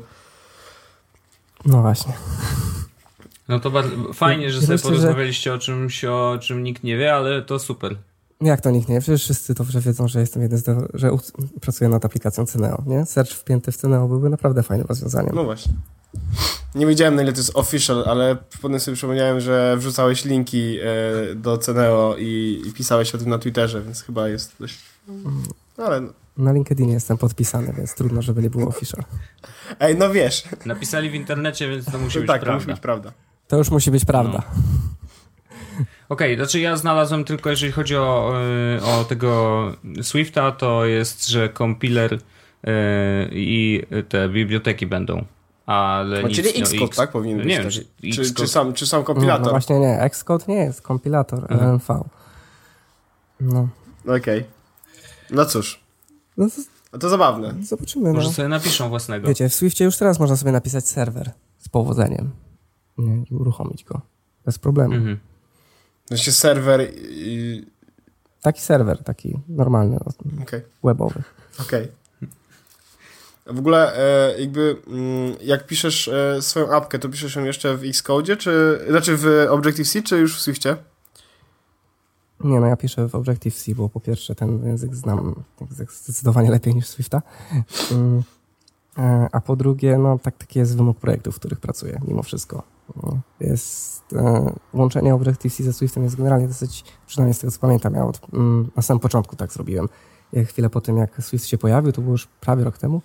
[1.66, 2.14] No właśnie.
[3.48, 5.56] No to bardzo, fajnie, że sobie porozmawialiście że...
[5.56, 7.96] o czymś, o czym nikt nie wie, ale to super.
[8.42, 9.02] Jak to nikt nie wie?
[9.02, 11.12] Przecież wszyscy dobrze wiedzą, że jestem jeden z że
[11.62, 13.06] pracuję nad aplikacją Ceneo, nie?
[13.06, 15.36] Search wpięty w Ceneo byłby naprawdę fajnym rozwiązaniem.
[15.36, 15.74] No właśnie.
[16.76, 21.36] Nie wiedziałem na ile to jest official, ale potem sobie przypomniałem, że wrzucałeś linki e,
[21.36, 24.80] do Ceneo i, i, pisałeś o tym na Twitterze, więc chyba jest dość...
[25.78, 26.02] Ale...
[26.02, 26.14] No.
[26.38, 29.04] Na LinkedInie jestem podpisany, więc trudno, żeby nie było official.
[29.80, 30.44] Ej, no wiesz.
[30.66, 32.60] Napisali w internecie, więc to musi być tak, prawda.
[32.60, 33.12] To musi być prawda.
[33.48, 34.44] To już musi być prawda.
[34.56, 34.64] No.
[36.10, 38.34] Okej, okay, znaczy ja znalazłem tylko, jeżeli chodzi o,
[38.78, 42.20] e, o tego Swifta, to jest, że kompiler yy,
[43.32, 45.26] i te biblioteki będą.
[45.66, 46.98] Ale no, czyli Xcode, no, X...
[46.98, 47.12] tak?
[47.12, 47.48] Powinien być.
[47.48, 47.70] Nie wiem,
[48.14, 49.40] czy, czy, sam, czy sam kompilator?
[49.40, 51.70] No, no właśnie nie, Xcode nie jest kompilator mhm.
[51.70, 52.04] LNV.
[53.40, 53.68] No.
[54.04, 54.18] Okej.
[54.18, 54.44] Okay.
[55.32, 55.84] No cóż.
[56.38, 56.56] No to,
[56.94, 57.54] no to zabawne.
[57.64, 58.14] Zobaczymy.
[58.14, 58.34] Może no.
[58.34, 59.28] sobie napiszą własnego.
[59.28, 62.32] Wiecie, w Swiftie już teraz można sobie napisać serwer z powodzeniem.
[62.98, 64.02] Nie, i uruchomić go.
[64.46, 64.94] Bez problemu.
[64.94, 65.20] Mhm.
[66.06, 67.66] Znaczy serwer i...
[68.42, 70.00] Taki serwer, taki normalny,
[70.42, 70.62] okay.
[70.84, 71.24] webowy.
[71.60, 71.84] Okej.
[71.84, 72.05] Okay.
[73.46, 77.84] W ogóle e, jakby mm, jak piszesz e, swoją apkę, to piszesz ją jeszcze w
[77.84, 80.76] Xcode, czy znaczy w Objective-C, czy już w Swiftie?
[82.40, 85.44] Nie, no ja piszę w Objective-C, bo po pierwsze ten język znam
[85.90, 87.22] zdecydowanie lepiej niż Swifta.
[87.92, 88.24] Mm,
[88.98, 92.64] e, a po drugie, no tak, taki jest wymóg projektów, w których pracuję, mimo wszystko.
[93.04, 94.04] No, jest,
[94.74, 98.72] łączenie Objective-C ze Swiftem jest generalnie dosyć, przynajmniej z tego co pamiętam, ja od, mm,
[98.76, 99.90] na samym początku tak zrobiłem.
[100.46, 103.02] Chwilę po tym, jak Swift się pojawił, to było już prawie rok temu,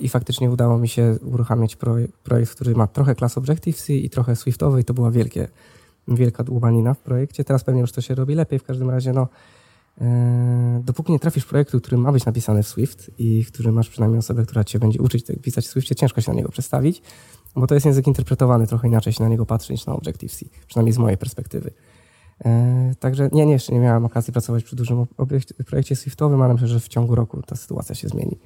[0.00, 1.76] i faktycznie udało mi się uruchamiać
[2.22, 5.48] projekt, który ma trochę klas Objective-C i trochę Swiftowy i to była wielkie,
[6.08, 7.44] wielka dłubanina w projekcie.
[7.44, 9.28] Teraz pewnie już to się robi lepiej, w każdym razie no,
[10.00, 14.18] e, dopóki nie trafisz projektu, który ma być napisany w Swift i który masz przynajmniej
[14.18, 17.02] osobę, która cię będzie uczyć pisać w Swiftie, ciężko się na niego przestawić,
[17.56, 20.92] bo to jest język interpretowany, trochę inaczej się na niego patrzy niż na Objective-C, przynajmniej
[20.92, 21.70] z mojej perspektywy.
[22.44, 25.06] E, także nie, nie, jeszcze nie miałem okazji pracować przy dużym
[25.66, 28.38] projekcie Swiftowym, ale myślę, że w ciągu roku ta sytuacja się zmieni.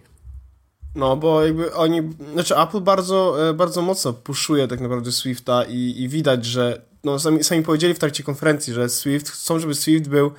[0.94, 2.02] No, bo jakby oni,
[2.32, 7.18] znaczy Apple bardzo, e, bardzo mocno puszuje tak naprawdę Swifta i, i widać, że no
[7.18, 10.32] sami, sami powiedzieli w trakcie konferencji, że Swift, chcą, żeby Swift był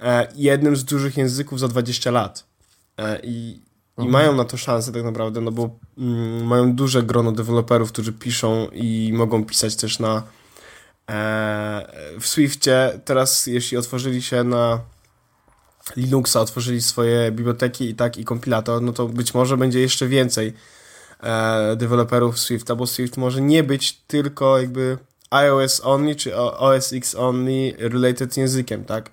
[0.00, 2.44] e, jednym z dużych języków za 20 lat.
[2.98, 3.60] E, I,
[3.96, 4.08] mhm.
[4.08, 8.12] i mają na to szansę tak naprawdę, no bo mm, mają duże grono deweloperów, którzy
[8.12, 10.22] piszą i mogą pisać też na
[11.10, 11.86] e,
[12.20, 13.00] w Swiftie.
[13.04, 14.80] Teraz, jeśli otworzyli się na
[15.96, 20.52] Linuxa, otworzyli swoje biblioteki i tak i kompilator, no to być może będzie jeszcze więcej
[21.22, 24.98] e, deweloperów Swifta, bo Swift może nie być tylko jakby
[25.30, 29.10] iOS only czy OS X only related językiem, tak?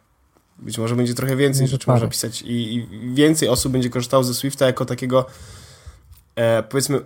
[0.60, 4.34] Być może będzie trochę więcej rzeczy można pisać i, i, więcej osób będzie korzystało ze
[4.34, 5.26] Swifta jako takiego
[6.36, 7.02] e, powiedzmy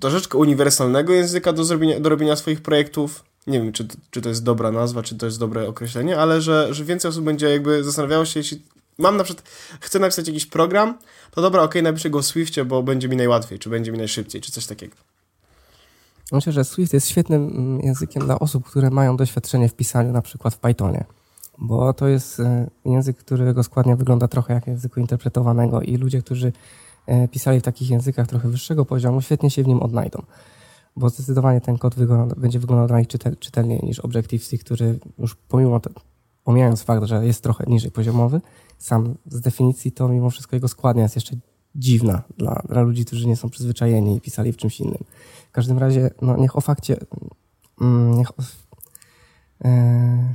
[0.00, 3.24] troszeczkę uniwersalnego języka do, zrobienia, do robienia swoich projektów.
[3.46, 6.74] Nie wiem, czy, czy to jest dobra nazwa, czy to jest dobre określenie, ale że,
[6.74, 8.62] że więcej osób będzie jakby zastanawiało się, jeśli
[9.00, 9.48] mam na przykład,
[9.80, 10.98] chcę napisać jakiś program,
[11.30, 14.40] to dobra, ok, napiszę go w Swiftie, bo będzie mi najłatwiej, czy będzie mi najszybciej,
[14.40, 14.96] czy coś takiego.
[16.32, 20.22] Myślę, że Swift jest świetnym mm, językiem dla osób, które mają doświadczenie w pisaniu na
[20.22, 21.04] przykład w Pythonie,
[21.58, 26.52] bo to jest e, język, którego składnia wygląda trochę jak języku interpretowanego i ludzie, którzy
[27.06, 30.22] e, pisali w takich językach trochę wyższego poziomu, świetnie się w nim odnajdą,
[30.96, 35.34] bo zdecydowanie ten kod wygląda, będzie wyglądał dla nich czytel, czytelniej niż Objective-C, który już
[35.34, 35.80] pomimo,
[36.44, 38.40] pomijając fakt, że jest trochę niżej poziomowy,
[38.78, 41.36] sam z definicji to mimo wszystko jego składnia jest jeszcze
[41.74, 45.04] dziwna dla, dla ludzi, którzy nie są przyzwyczajeni i pisali w czymś innym.
[45.48, 46.96] W każdym razie, no niech o fakcie,
[47.80, 48.42] mm, niech o,
[49.64, 50.34] e,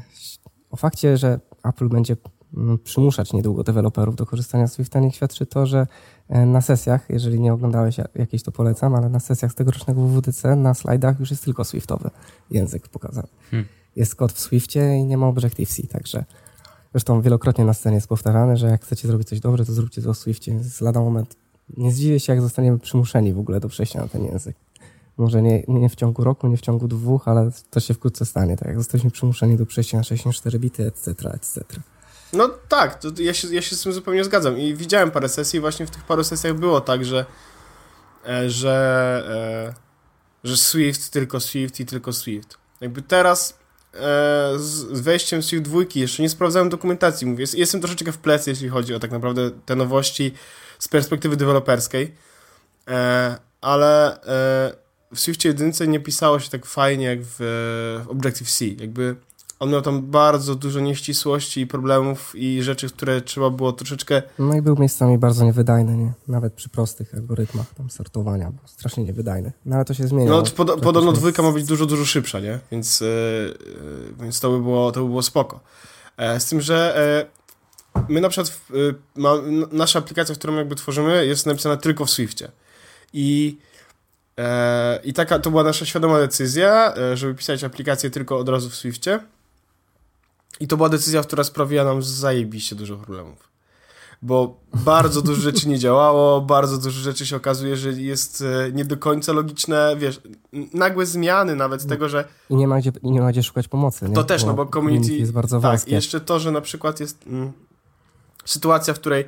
[0.71, 2.15] o fakcie, że Apple będzie
[2.57, 5.87] mm, przymuszać niedługo deweloperów do korzystania z Swifta, niech świadczy to, że
[6.29, 10.55] e, na sesjach, jeżeli nie oglądałeś jakieś, to polecam, ale na sesjach z tegorocznego WWDC
[10.55, 12.09] na slajdach już jest tylko Swiftowy
[12.51, 13.27] język pokazany.
[13.51, 13.69] Hmm.
[13.95, 16.25] Jest kod w Swiftie i nie ma Objective-C, także
[16.95, 20.13] Zresztą wielokrotnie na scenie jest powtarzane, że jak chcecie zrobić coś dobrze, to zróbcie to
[20.13, 20.51] w Swiftie.
[20.51, 21.35] Jest lada moment.
[21.77, 24.55] Nie zdziwię się, jak zostaniemy przymuszeni w ogóle do przejścia na ten język.
[25.17, 28.57] Może nie, nie w ciągu roku, nie w ciągu dwóch, ale to się wkrótce stanie.
[28.57, 31.61] Tak jak zostaliśmy przymuszeni do przejścia na 64 bity, etc., etc.
[32.33, 34.57] No tak, to ja, się, ja się z tym zupełnie zgadzam.
[34.57, 37.25] I widziałem parę sesji, właśnie w tych paru sesjach było tak, że,
[38.27, 39.73] e, że,
[40.43, 42.57] e, że Swift, tylko Swift i tylko Swift.
[42.81, 43.64] Jakby teraz
[44.57, 47.27] z wejściem Swift 2 jeszcze nie sprawdzałem dokumentacji.
[47.27, 50.33] Mówię, jestem troszeczkę w plecy, jeśli chodzi o tak naprawdę te nowości
[50.79, 52.13] z perspektywy deweloperskiej,
[52.87, 54.75] e, ale e,
[55.13, 58.65] w Swiftie 1 nie pisało się tak fajnie jak w Objective-C.
[58.65, 59.15] Jakby
[59.59, 64.21] on miał tam bardzo dużo nieścisłości i problemów i rzeczy, które trzeba było troszeczkę...
[64.39, 66.13] No i był miejscami bardzo niewydajny, nie?
[66.27, 69.51] Nawet przy prostych algorytmach tam sortowania, bo strasznie niewydajny.
[69.65, 70.31] No ale to się zmienia.
[70.31, 72.59] No pod, podobno dwójka ma być dużo, dużo szybsza, nie?
[72.71, 75.59] Więc, yy, yy, więc to, by było, to by było spoko.
[76.17, 76.97] E, z tym, że
[77.95, 78.69] e, my na przykład, w,
[79.15, 79.33] ma,
[79.71, 82.51] nasza aplikacja, którą jakby tworzymy, jest napisana tylko w Swiftie.
[83.13, 83.57] I
[85.03, 89.19] I taka to była nasza świadoma decyzja, żeby pisać aplikację tylko od razu w Swiftie.
[90.59, 93.49] I to była decyzja, która sprawiła nam zajebiście dużo problemów.
[94.21, 98.85] Bo bardzo dużo rzeczy nie działało, bardzo dużo rzeczy się okazuje, że jest e, nie
[98.85, 100.21] do końca logiczne, wiesz,
[100.73, 102.25] nagłe zmiany nawet tego, że...
[102.49, 104.15] I nie ma gdzie, nie ma gdzie szukać pomocy, nie?
[104.15, 105.91] To też, bo no bo community, jest bardzo tak, wąskie.
[105.91, 107.51] Jeszcze to, że na przykład jest mm,
[108.45, 109.25] sytuacja, w której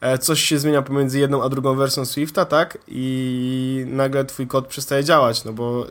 [0.00, 2.78] E, coś się zmienia pomiędzy jedną a drugą wersją Swifta, tak?
[2.88, 5.86] I nagle twój kod przestaje działać, no bo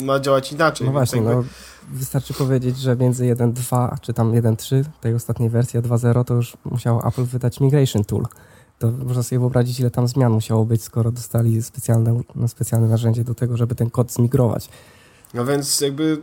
[0.00, 0.86] ma działać inaczej.
[0.86, 1.34] No właśnie, jakby...
[1.34, 1.44] no,
[1.88, 7.08] wystarczy powiedzieć, że między 1.2 czy tam 1.3 tej ostatniej wersji 2.0 to już musiał
[7.08, 8.26] Apple wydać Migration Tool.
[8.78, 13.24] To można sobie wyobrazić, ile tam zmian musiało być, skoro dostali specjalne, no, specjalne narzędzie
[13.24, 14.68] do tego, żeby ten kod zmigrować.
[15.34, 16.18] No więc jakby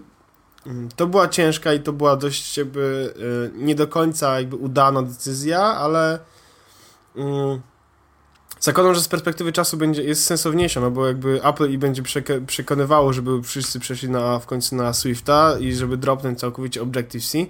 [0.66, 3.14] mm, to była ciężka i to była dość jakby
[3.56, 6.20] e, nie do końca jakby udana decyzja, ale
[7.16, 7.62] Mm.
[8.66, 12.04] Zakładam, że z perspektywy czasu będzie, jest sensowniejsza, no bo jakby Apple i będzie
[12.48, 17.46] przekonywało, żeby wszyscy przeszli na, w końcu na Swifta i żeby dropnąć całkowicie Objective-C,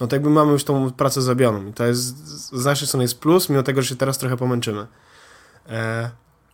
[0.00, 3.20] no to jakby mamy już tą pracę zrobioną i to jest, z naszej strony jest
[3.20, 4.86] plus, mimo tego, że się teraz trochę pomęczymy.
[5.68, 6.10] E...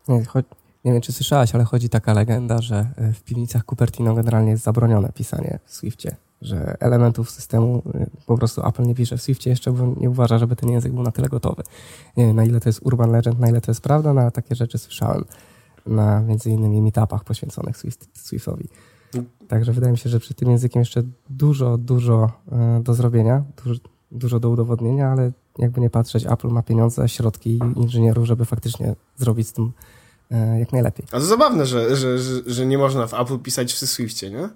[0.08, 0.46] Nie, choć,
[0.84, 4.64] nie wiem, czy słyszałeś, ale chodzi taka legenda, że e, w piwnicach Cupertino generalnie jest
[4.64, 9.50] zabronione pisanie w Swiftie że elementów systemu y, po prostu Apple nie pisze w Swiftie
[9.50, 11.62] jeszcze, bo nie uważa, żeby ten język był na tyle gotowy.
[12.16, 14.30] Nie wiem, na ile to jest urban legend, na ile to jest prawda, no ale
[14.30, 15.24] takie rzeczy słyszałem
[15.86, 18.68] na między innymi meetupach poświęconych Swift, Swiftowi.
[19.48, 22.30] Także wydaje mi się, że przy tym językiem jeszcze dużo, dużo
[22.78, 27.50] y, do zrobienia, dużo, dużo do udowodnienia, ale jakby nie patrzeć, Apple ma pieniądze, środki
[27.50, 29.72] i inżynierów, żeby faktycznie zrobić z tym
[30.32, 31.06] y, jak najlepiej.
[31.12, 34.48] A to zabawne, że, że, że, że nie można w Apple pisać w Swiftie, nie?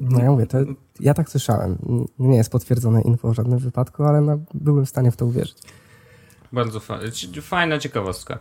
[0.00, 0.58] No ja mówię, to
[1.00, 1.78] ja tak słyszałem.
[2.18, 5.56] Nie jest potwierdzone info w żadnym wypadku, ale no, byłem w stanie w to uwierzyć.
[6.52, 6.98] Bardzo fa
[7.42, 8.38] fajna ciekawostka.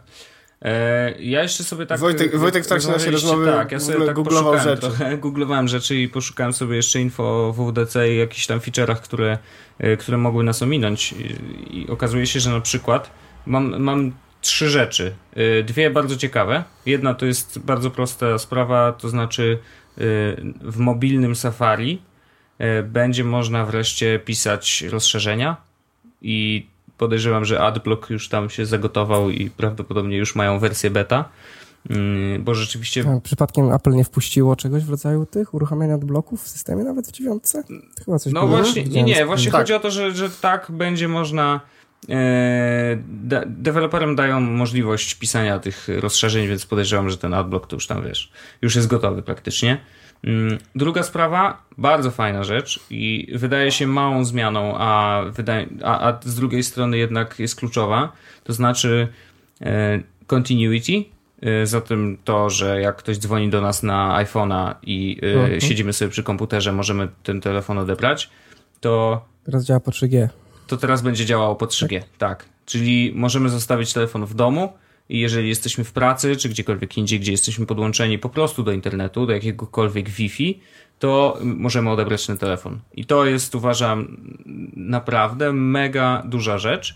[0.61, 1.99] E, ja jeszcze sobie tak.
[1.99, 4.81] Wojtek, Wojtek w trakcie naszej rozmowy tak, ja sobie tak googlował rzeczy.
[4.81, 9.37] Trochę, googlowałem rzeczy i poszukałem sobie jeszcze info o WDC i jakichś tam feature'ach, które,
[9.79, 11.13] e, które mogły nas ominąć.
[11.13, 11.35] I,
[11.77, 13.11] I, okazuje się, że na przykład
[13.45, 15.15] mam, mam trzy rzeczy.
[15.33, 16.63] E, dwie bardzo ciekawe.
[16.85, 19.59] Jedna to jest bardzo prosta sprawa, to znaczy
[20.61, 22.01] w mobilnym Safari
[22.57, 25.57] e, będzie można wreszcie pisać rozszerzenia
[26.21, 31.29] i podejrzewam, że AdBlock już tam się zagotował i prawdopodobnie już mają wersję beta.
[31.89, 33.03] Mm, bo rzeczywiście.
[33.03, 37.11] Tak, przypadkiem Apple nie wpuściło czegoś w rodzaju tych uruchamiania adblocków w systemie, nawet w
[37.11, 37.63] dziewiątce?
[38.05, 39.61] Chyba coś No było, właśnie, nie, nie, właśnie tak.
[39.61, 41.59] chodzi o to, że, że tak będzie można
[42.07, 48.03] de deweloperom dają możliwość pisania tych rozszerzeń, więc podejrzewam, że ten adblock to już tam
[48.03, 49.77] wiesz, już jest gotowy praktycznie.
[50.23, 56.19] Mm, druga sprawa, bardzo fajna rzecz i wydaje się małą zmianą, a, wydaje, a, a
[56.23, 58.11] z drugiej strony jednak jest kluczowa,
[58.43, 59.07] to znaczy
[59.61, 61.03] e, continuity,
[61.41, 65.61] e, zatem to, że jak ktoś dzwoni do nas na iPhone'a i e, mhm.
[65.61, 68.29] siedzimy sobie przy komputerze, możemy ten telefon odebrać,
[68.81, 69.25] to...
[69.43, 70.27] Teraz działa po 3G
[70.67, 72.01] to teraz będzie działało po 3G.
[72.17, 72.45] Tak.
[72.65, 74.73] Czyli możemy zostawić telefon w domu
[75.09, 79.25] i jeżeli jesteśmy w pracy, czy gdziekolwiek indziej, gdzie jesteśmy podłączeni po prostu do internetu,
[79.25, 80.59] do jakiegokolwiek Wi-Fi,
[80.99, 82.79] to możemy odebrać ten telefon.
[82.93, 84.17] I to jest, uważam,
[84.75, 86.95] naprawdę mega duża rzecz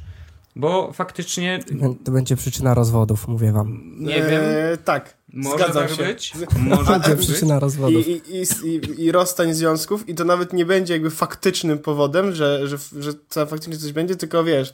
[0.56, 1.60] bo faktycznie...
[2.06, 3.82] To będzie przyczyna rozwodów, mówię wam.
[4.00, 4.42] Nie eee, wiem.
[4.86, 6.04] Tak, może Zgadzam tak się.
[6.04, 6.34] być.
[6.58, 7.28] Może tak być.
[7.28, 8.08] przyczyna rozwodów.
[8.08, 12.68] I, i, i, I rozstań związków i to nawet nie będzie jakby faktycznym powodem, że,
[12.68, 14.74] że, że, że faktycznie coś będzie, tylko wiesz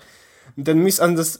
[0.65, 0.89] ten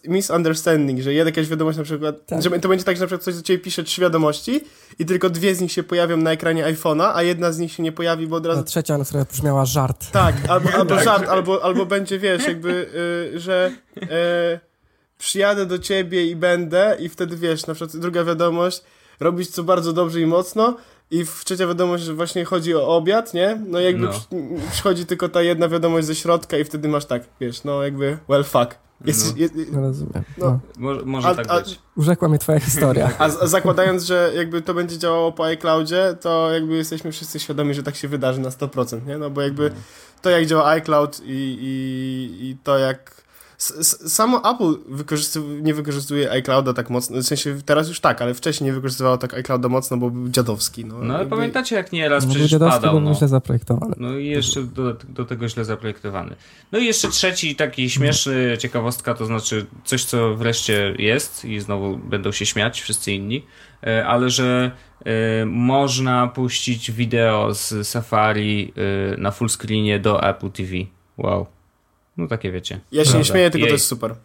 [0.07, 2.41] misunderstanding, że jakaś wiadomość na przykład, tak.
[2.41, 4.63] że to będzie tak, że na przykład ktoś do ciebie pisze trzy wiadomości
[4.99, 7.83] i tylko dwie z nich się pojawią na ekranie iPhone'a, a jedna z nich się
[7.83, 8.59] nie pojawi, bo od razu...
[8.59, 10.11] A trzecia, na która brzmiała żart.
[10.11, 11.03] Tak, albo, albo tak.
[11.03, 12.89] żart, albo, albo będzie, wiesz, jakby,
[13.35, 14.07] y, że y,
[15.17, 18.83] przyjadę do ciebie i będę i wtedy, wiesz, na przykład druga wiadomość,
[19.19, 20.77] robisz co bardzo dobrze i mocno,
[21.11, 23.61] i w trzecia wiadomość, że właśnie chodzi o obiad, nie?
[23.67, 24.13] No jakby no.
[24.71, 28.43] przychodzi tylko ta jedna wiadomość ze środka i wtedy masz tak, wiesz, no jakby, well
[28.43, 28.86] fuck.
[29.05, 29.41] Jest, no.
[29.41, 30.23] jest, no rozumiem.
[30.37, 30.45] No.
[30.45, 30.59] no.
[30.77, 31.79] Może, może a, tak a, być.
[31.95, 33.11] Urzekła mnie twoja historia.
[33.19, 37.73] A, a, zakładając, że jakby to będzie działało po iCloudzie, to jakby jesteśmy wszyscy świadomi,
[37.73, 39.17] że tak się wydarzy na 100%, nie?
[39.17, 39.71] No bo jakby
[40.21, 43.26] to jak działa iCloud i, i, i to jak
[43.57, 48.65] samo Apple wykorzystuje, nie wykorzystuje iClouda tak mocno, w sensie teraz już tak, ale wcześniej
[48.65, 50.85] nie wykorzystywało tak iClouda mocno, bo był dziadowski.
[50.85, 51.35] No, no ale jakby...
[51.35, 53.01] pamiętacie jak nieraz no, przecież dziadowski padał.
[53.01, 53.13] No.
[53.15, 53.95] źle zaprojektowany.
[53.97, 56.35] No i jeszcze do, do tego źle zaprojektowany.
[56.71, 61.97] No i jeszcze trzeci taki śmieszny ciekawostka, to znaczy coś, co wreszcie jest i znowu
[61.97, 63.45] będą się śmiać wszyscy inni,
[63.83, 64.71] e, ale że
[65.41, 68.73] y, można puścić wideo z Safari
[69.13, 70.71] y, na full screenie do Apple TV.
[71.17, 71.56] Wow.
[72.17, 72.79] No takie wiecie.
[72.91, 73.17] Ja się Prawda.
[73.17, 73.71] nie śmieję, tylko Jej.
[73.71, 74.15] to jest super.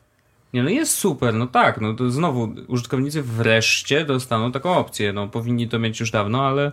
[0.53, 5.29] Nie, no jest super, no tak, no to znowu użytkownicy wreszcie dostaną taką opcję, no
[5.29, 6.73] powinni to mieć już dawno, ale,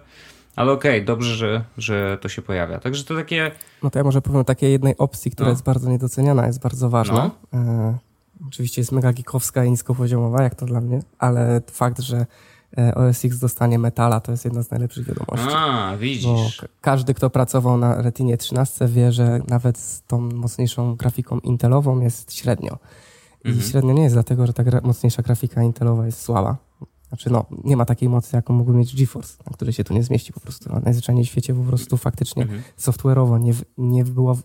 [0.55, 2.79] ale okej, okay, dobrze, że, że to się pojawia.
[2.79, 3.51] Także to takie...
[3.83, 5.51] No to ja może powiem o takiej jednej opcji, która no.
[5.51, 7.31] jest bardzo niedoceniana, jest bardzo ważna.
[7.53, 7.59] No.
[7.59, 7.97] E,
[8.47, 12.25] oczywiście jest mega geekowska i niskopoziomowa, jak to dla mnie, ale fakt, że
[12.95, 15.47] OS X dostanie metala, to jest jedna z najlepszych wiadomości.
[15.55, 16.61] A, widzisz.
[16.61, 21.99] Bo każdy, kto pracował na Retinie 13 wie, że nawet z tą mocniejszą grafiką Intelową
[21.99, 22.77] jest średnio.
[23.45, 23.67] I mhm.
[23.67, 26.57] średnio nie jest dlatego, że ta gra mocniejsza grafika Intelowa jest słaba.
[27.07, 30.03] Znaczy, no, nie ma takiej mocy, jaką mógłby mieć GeForce, na który się tu nie
[30.03, 30.75] zmieści po prostu.
[30.75, 32.61] A najzwyczajniej w świecie po prostu faktycznie mhm.
[32.79, 34.37] software'owo nie, nie, było,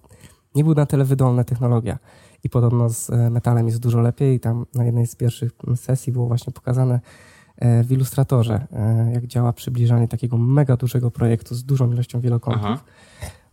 [0.54, 1.98] nie był na tyle wydolna technologia.
[2.44, 4.36] I podobno z e, metalem jest dużo lepiej.
[4.36, 7.00] I tam na jednej z pierwszych sesji było właśnie pokazane, E,
[7.84, 12.84] w Illustratorze, e, jak działa przybliżanie takiego mega dużego projektu z dużą ilością wielokątów.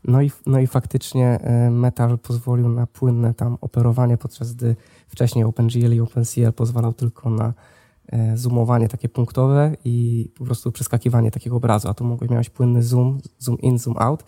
[0.03, 4.75] No i, no i faktycznie e, Metal pozwolił na płynne tam operowanie, podczas gdy
[5.07, 7.53] wcześniej OpenGL i OpenCL pozwalał tylko na
[8.35, 13.19] zoomowanie takie punktowe i po prostu przeskakiwanie takiego obrazu, a tu mogłeś miałeś płynny zoom,
[13.39, 14.23] zoom in, zoom out,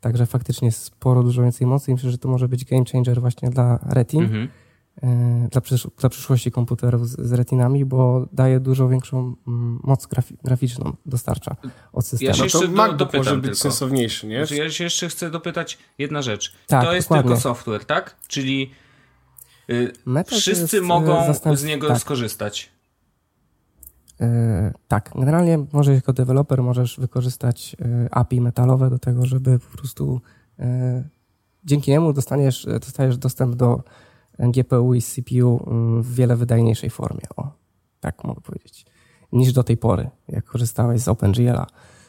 [0.00, 3.50] także faktycznie sporo dużo więcej mocy i myślę, że to może być game changer właśnie
[3.50, 4.22] dla Retin.
[4.22, 4.63] Mhm E,
[5.50, 10.36] dla, przysz dla przyszłości komputerów z, z, retinami, bo daje dużo większą mm, moc grafi
[10.44, 11.56] graficzną, dostarcza
[11.92, 12.28] od systemu.
[12.28, 13.58] Ja się jeszcze no to MacBook może być tylko.
[13.58, 14.46] sensowniejszy, nie?
[14.46, 16.52] Znaczy, ja się jeszcze chcę dopytać jedna rzecz.
[16.66, 17.28] Tak, to jest dokładnie.
[17.28, 18.16] tylko software, tak?
[18.28, 18.70] Czyli
[19.70, 19.92] y,
[20.26, 21.98] wszyscy jest, mogą z niego tak.
[21.98, 22.74] skorzystać.
[24.20, 24.26] Yy,
[24.88, 30.20] tak, generalnie możesz jako deweloper możesz wykorzystać yy, API metalowe do tego, żeby po prostu
[30.58, 30.66] yy,
[31.64, 33.82] dzięki niemu dostaniesz, dostajesz dostęp do
[34.38, 37.50] GPU i CPU mm, w wiele wydajniejszej formie, o,
[38.00, 38.86] tak mogę powiedzieć,
[39.32, 41.66] niż do tej pory, jak korzystałeś z OpenGL-a.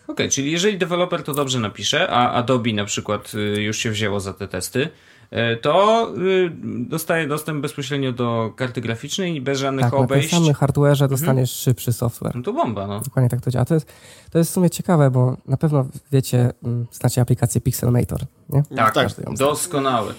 [0.07, 3.91] Okej, okay, czyli jeżeli deweloper to dobrze napisze, a Adobe na przykład y, już się
[3.91, 4.89] wzięło za te testy,
[5.33, 6.51] y, to y,
[6.89, 10.31] dostaje dostęp bezpośrednio do karty graficznej i bez żadnych tak, obejść.
[10.31, 11.09] Na tym samym hardware'ze mhm.
[11.09, 11.63] dostaniesz mhm.
[11.63, 12.35] szybszy software.
[12.35, 12.99] No to bomba, no.
[12.99, 13.65] Dokładnie tak to działa.
[13.65, 13.93] To jest,
[14.31, 18.63] to jest w sumie ciekawe, bo na pewno wiecie, mm, znacie aplikację Pixelmator, nie?
[18.75, 20.13] Tak, tak doskonały.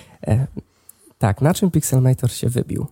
[1.18, 2.86] Tak, na czym Pixelmator się wybił?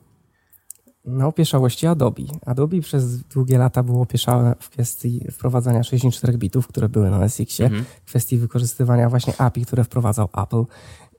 [1.04, 2.22] Na opieszałości Adobe.
[2.46, 7.66] Adobe przez długie lata było opieszałe w kwestii wprowadzania 64 bitów, które były na SX-ie,
[7.66, 7.84] mhm.
[7.84, 10.64] w kwestii wykorzystywania właśnie API, które wprowadzał Apple.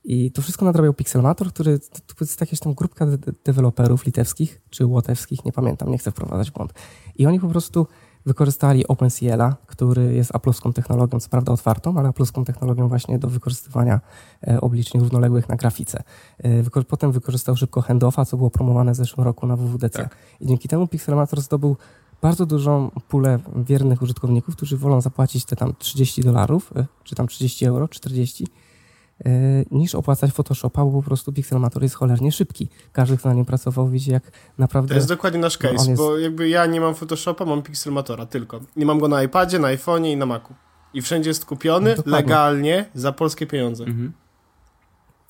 [0.03, 4.85] I to wszystko nadrabiał Pixelmator, który to jest jakaś tam grupka de deweloperów litewskich czy
[4.85, 6.73] łotewskich, nie pamiętam, nie chcę wprowadzać błąd.
[7.15, 7.87] I oni po prostu
[8.25, 13.99] wykorzystali OpenCL-a, który jest aplowską technologią, co prawda otwartą, ale aplowską technologią właśnie do wykorzystywania
[14.47, 16.03] e, obliczeń równoległych na grafice.
[16.37, 19.99] E, potem wykorzystał szybko handoffa, co było promowane w zeszłym roku na WWDC.
[19.99, 20.15] Tak.
[20.39, 21.77] I dzięki temu Pixelmator zdobył
[22.21, 27.27] bardzo dużą pulę wiernych użytkowników, którzy wolą zapłacić te tam 30 dolarów, e, czy tam
[27.27, 28.64] 30 euro, 40 E,
[29.71, 32.69] niż opłacać Photoshopa, bo po prostu Pixelmator jest cholernie szybki.
[32.91, 34.89] Każdy, kto na nim pracował, widzi jak naprawdę...
[34.89, 36.01] To jest dokładnie nasz case, no jest...
[36.01, 38.59] bo jakby ja nie mam Photoshopa, mam Pixelmatora tylko.
[38.75, 40.53] Nie mam go na iPadzie, na iPhone'ie i na Macu.
[40.93, 43.83] I wszędzie jest kupiony no legalnie za polskie pieniądze.
[43.83, 44.13] Mhm.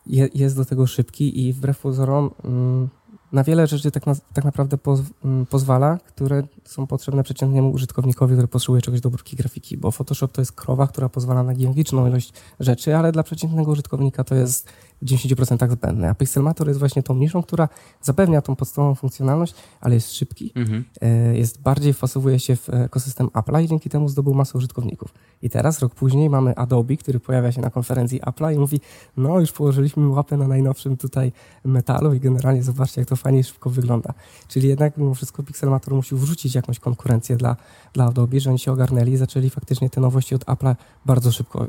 [0.05, 2.31] Je, jest do tego szybki i wbrew pozorom...
[2.43, 2.89] Mm,
[3.31, 8.33] na wiele rzeczy tak, na, tak naprawdę poz, mm, pozwala, które są potrzebne przeciętnemu użytkownikowi,
[8.33, 12.07] który potrzebuje czegoś do obróbki grafiki, bo Photoshop to jest krowa, która pozwala na giganticzną
[12.07, 14.69] ilość rzeczy, ale dla przeciętnego użytkownika to jest
[15.05, 16.09] w 90% zbędne.
[16.09, 17.69] A Pixelmator jest właśnie tą niszą, która
[18.01, 20.85] zapewnia tą podstawową funkcjonalność, ale jest szybki, mhm.
[21.01, 25.13] E, jest bardziej wpasowuje się w ekosystem Apple'a i dzięki temu zdobył masę użytkowników.
[25.41, 28.81] I teraz, rok później, mamy Adobe, który pojawia się na konferencji Apple'a i mówi,
[29.17, 31.31] no już położyliśmy łapę na najnowszym tutaj
[31.65, 34.13] metalu i generalnie zobaczcie, jak to fajnie szybko wygląda.
[34.47, 37.55] Czyli jednak mimo wszystko Pixelmator musi wrzucić jakąś konkurencję dla,
[37.93, 41.65] dla Adobe, że oni się ogarnęli i zaczęli faktycznie te nowości od Apple'a bardzo szybko
[41.65, 41.67] y,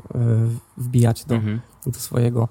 [0.77, 1.61] wbijać do, mhm.
[1.85, 2.47] do swojego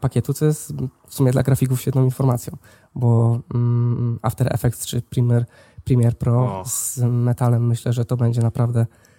[0.00, 0.72] pakietu, co jest
[1.06, 2.56] w sumie dla grafików świetną informacją,
[2.94, 5.44] bo mm, After Effects czy Premiere,
[5.84, 6.68] Premiere Pro oh.
[6.68, 9.09] z metalem myślę, że to będzie naprawdę E,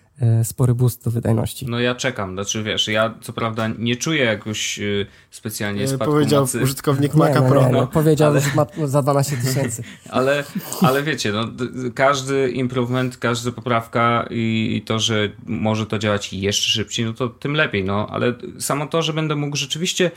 [0.43, 1.66] spory boost do wydajności.
[1.70, 6.41] No ja czekam, znaczy wiesz, ja co prawda nie czuję jakoś y, specjalnie spadku Powiedział
[6.41, 6.62] mocy.
[6.62, 7.66] użytkownik Maca nie, Pro.
[7.66, 8.41] Nie, no, powiedział ale...
[8.55, 9.84] ma za 12 tysięcy.
[10.09, 10.43] ale,
[10.82, 11.47] ale wiecie, no,
[11.95, 17.28] każdy improvement, każda poprawka i, i, to, że może to działać jeszcze szybciej, no to
[17.30, 20.12] tym lepiej, no, ale samo to, że będę mógł rzeczywiście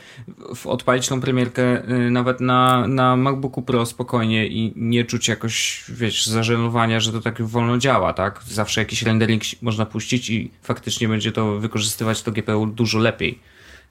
[0.65, 6.25] odpalić tą premierkę y, nawet na, na MacBooku Pro spokojnie i nie czuć jakoś, wiesz,
[6.25, 8.41] zażenowania, że to tak wolno działa, tak?
[8.47, 13.39] Zawsze jakiś rendering można puścić i faktycznie będzie to wykorzystywać to GPU dużo lepiej.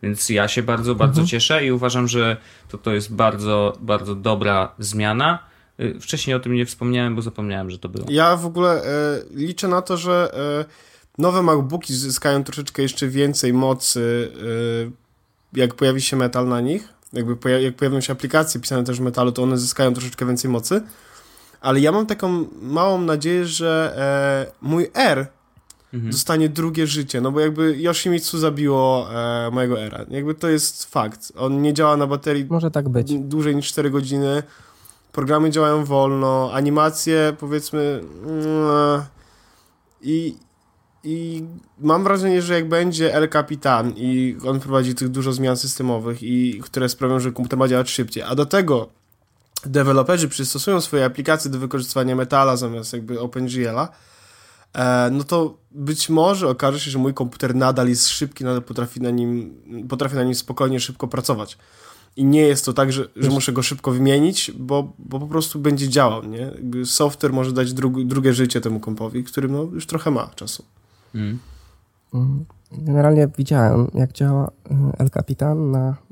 [0.02, 1.26] Więc ja się bardzo, bardzo mhm.
[1.26, 2.36] cieszę i uważam, że
[2.68, 5.38] to, to jest bardzo, bardzo dobra zmiana.
[5.80, 8.06] Y, wcześniej o tym nie wspomniałem, bo zapomniałem, że to było.
[8.08, 8.86] Ja w ogóle e,
[9.34, 10.64] liczę na to, że e,
[11.18, 14.32] nowe MacBooki zyskają troszeczkę jeszcze więcej mocy,
[15.56, 16.88] e, jak pojawi się metal na nich.
[17.12, 20.50] Jakby poja jak pojawią się aplikacje pisane też w metalu, to one zyskają troszeczkę więcej
[20.50, 20.82] mocy.
[21.60, 25.26] Ale ja mam taką małą nadzieję, że mój R
[25.94, 26.12] mhm.
[26.12, 30.04] dostanie drugie życie, no bo jakby Yoshimitsu zabiło e, mojego era.
[30.10, 31.32] Jakby to jest fakt.
[31.36, 33.12] On nie działa na baterii Może tak być.
[33.18, 34.42] dłużej niż 4 godziny.
[35.12, 39.02] Programy działają wolno, animacje powiedzmy mm,
[40.02, 40.36] i,
[41.04, 41.44] i
[41.78, 46.60] mam wrażenie, że jak będzie El Capitan i on prowadzi tych dużo zmian systemowych i
[46.64, 48.88] które sprawią, że komputer ma działać szybciej, a do tego
[49.66, 53.88] deweloperzy przystosują swoje aplikacje do wykorzystywania metala zamiast jakby OpenGL-a,
[55.12, 59.10] no to być może okaże się, że mój komputer nadal jest szybki, nadal potrafi na
[59.10, 59.54] nim,
[59.88, 61.58] potrafi na nim spokojnie, szybko pracować.
[62.16, 65.58] I nie jest to tak, że, że muszę go szybko wymienić, bo, bo po prostu
[65.58, 66.38] będzie działał, nie?
[66.38, 70.64] Jakby software może dać dru drugie życie temu kompowi, którym no, już trochę ma czasu.
[71.14, 71.38] Mm.
[72.72, 76.03] Generalnie widziałem, jak działa y, El Capitan na Mm,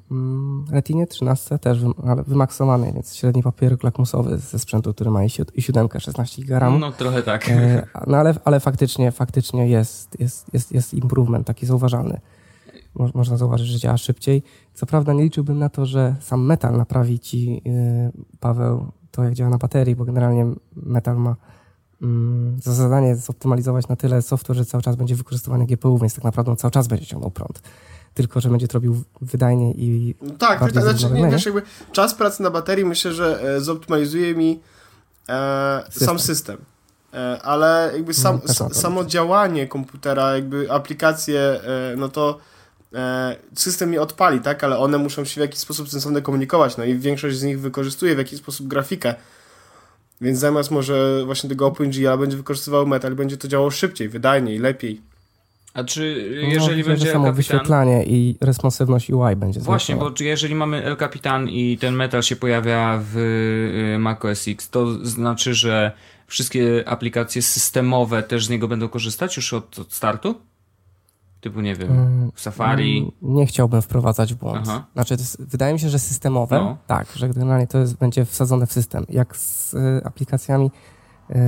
[0.71, 5.89] Retinie 13 też ale wymaksowany, więc średni papierek lakmusowy ze sprzętu, który ma i 7,
[5.99, 7.49] 16 GB No, trochę tak.
[7.49, 12.21] E, no ale, ale faktycznie, faktycznie jest, jest, jest, jest improvement taki zauważalny.
[12.95, 14.43] Mo, można zauważyć, że działa szybciej.
[14.75, 19.35] Co prawda nie liczyłbym na to, że sam metal naprawi ci, yy, Paweł, to jak
[19.35, 20.47] działa na baterii, bo generalnie
[20.77, 21.37] metal ma
[22.01, 22.09] yy,
[22.63, 26.51] za zadanie zoptymalizować na tyle software, że cały czas będzie wykorzystywany GPU, więc tak naprawdę
[26.51, 27.63] on cały czas będzie ciągnął prąd
[28.15, 30.15] tylko że będzie to robił wydajnie i.
[30.39, 34.61] Tak, tak, znaczy, nie, wiesz, jakby czas pracy na baterii myślę, że e, zoptymalizuje mi
[35.29, 36.07] e, system.
[36.07, 36.59] sam system.
[37.15, 42.39] E, ale jakby sam, mhm, samo działanie komputera, jakby aplikacje, e, no to
[42.95, 46.85] e, system mi odpali, tak, ale one muszą się w jakiś sposób sensownie komunikować, no
[46.85, 49.15] i większość z nich wykorzystuje w jakiś sposób grafikę.
[50.21, 55.03] Więc zamiast może właśnie tego OpenGL będzie wykorzystywał metal, będzie to działało szybciej, wydajniej, lepiej.
[55.75, 57.35] A czy jeżeli no, będzie samo Capitan...
[57.35, 62.37] wyświetlanie i responsywność UI będzie Właśnie, bo jeżeli mamy El Capitan i ten metal się
[62.37, 65.93] pojawia w y, Mac OS X, to znaczy, że
[66.27, 70.35] wszystkie aplikacje systemowe też z niego będą korzystać już od, od startu?
[71.41, 72.99] Typu, nie wiem, mm, Safari.
[72.99, 74.67] Mm, nie chciałbym wprowadzać w błąd.
[74.69, 74.87] Aha.
[74.93, 76.77] Znaczy, jest, wydaje mi się, że systemowe, no.
[76.87, 79.07] tak, że generalnie to jest, będzie wsadzone w system.
[79.09, 80.71] Jak z y, aplikacjami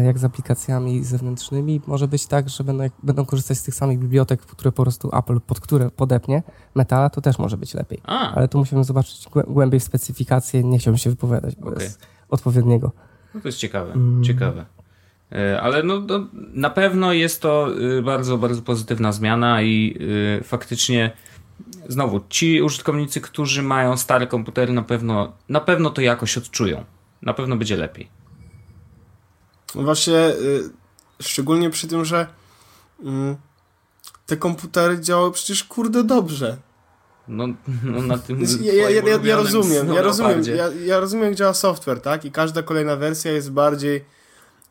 [0.05, 1.81] jak z aplikacjami zewnętrznymi.
[1.87, 5.41] Może być tak, że będą, będą korzystać z tych samych bibliotek, które po prostu Apple,
[5.41, 6.43] pod które podepnie
[6.75, 8.01] Metala, to też może być lepiej.
[8.05, 8.35] A.
[8.35, 10.65] Ale tu musimy zobaczyć głębiej specyfikację.
[10.65, 11.83] Nie chciałbym się wypowiadać, okay.
[11.83, 12.93] jest odpowiedniego.
[13.35, 14.25] No to jest ciekawe, mm.
[14.25, 14.65] ciekawe.
[15.33, 17.69] E, ale no, no, na pewno jest to
[17.99, 19.97] y, bardzo, bardzo pozytywna zmiana i
[20.41, 21.11] y, faktycznie
[21.89, 26.85] znowu ci użytkownicy, którzy mają stare komputery, na pewno, na pewno to jakoś odczują.
[27.23, 28.09] Na pewno będzie lepiej.
[29.75, 30.71] No właśnie, y,
[31.23, 32.27] szczególnie przy tym, że
[33.01, 33.05] y,
[34.27, 36.57] te komputery działały przecież kurde dobrze.
[37.29, 37.47] No,
[37.85, 41.55] no na tym ja, ja, ja, ja rozumiem, ja rozumiem, ja, ja rozumiem jak działa
[41.55, 42.25] software, tak?
[42.25, 44.05] I każda kolejna wersja jest bardziej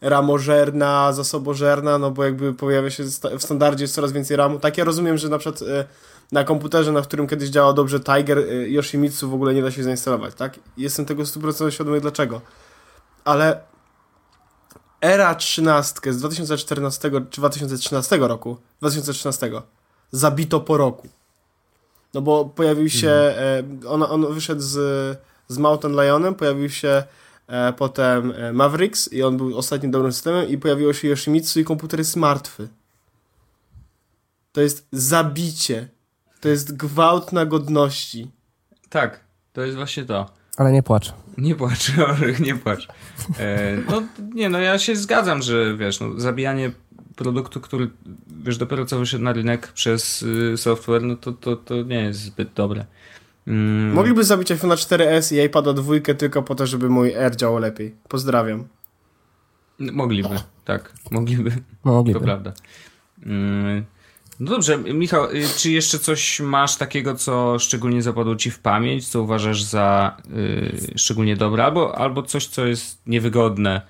[0.01, 3.03] ramożerna, zasobożerna, no bo jakby pojawia się
[3.37, 4.59] w standardzie jest coraz więcej ramu.
[4.59, 5.85] Tak, ja rozumiem, że na przykład y,
[6.31, 9.83] na komputerze, na którym kiedyś działał dobrze Tiger, y, Yoshimitsu w ogóle nie da się
[9.83, 10.59] zainstalować, tak?
[10.77, 12.41] Jestem tego 100% świadomy dlaczego.
[13.23, 13.61] Ale
[15.03, 19.51] Era 13 z 2014 czy 2013 roku, 2013,
[20.11, 21.07] zabito po roku.
[22.13, 23.79] No bo pojawił się, mhm.
[23.83, 24.77] e, on, on wyszedł z,
[25.47, 27.03] z Mountain Lionem, pojawił się
[27.47, 31.63] e, potem e, Mavericks i on był ostatnim dobrym systemem i pojawiło się Yoshimitsu i
[31.63, 32.67] komputer jest martwy.
[34.51, 35.87] To jest zabicie.
[36.41, 38.31] To jest gwałt na godności.
[38.89, 39.19] Tak,
[39.53, 40.42] to jest właśnie to.
[40.57, 41.13] Ale nie płacz.
[41.37, 41.91] Nie płacz,
[42.45, 42.87] nie płacz.
[43.39, 44.03] E, no
[44.35, 46.71] nie, no ja się zgadzam, że wiesz, no, zabijanie
[47.15, 47.89] produktu, który
[48.43, 52.19] wiesz, dopiero co wyszedł na rynek przez y, software, no to, to, to nie jest
[52.19, 52.85] zbyt dobre.
[53.47, 53.93] Mm.
[53.93, 57.95] Mogliby zabić iPhone 4S i iPada 2 tylko po to, żeby mój Air działał lepiej.
[58.07, 58.67] Pozdrawiam.
[59.79, 60.35] Mogliby,
[60.65, 61.51] tak, mogliby.
[61.83, 62.19] mogliby.
[62.19, 62.53] To prawda.
[63.25, 63.85] Mm,
[64.43, 69.07] no dobrze, Michał, y, czy jeszcze coś masz takiego, co szczególnie zapadło ci w pamięć,
[69.07, 73.81] co uważasz za y, szczególnie dobre, albo, albo coś, co jest niewygodne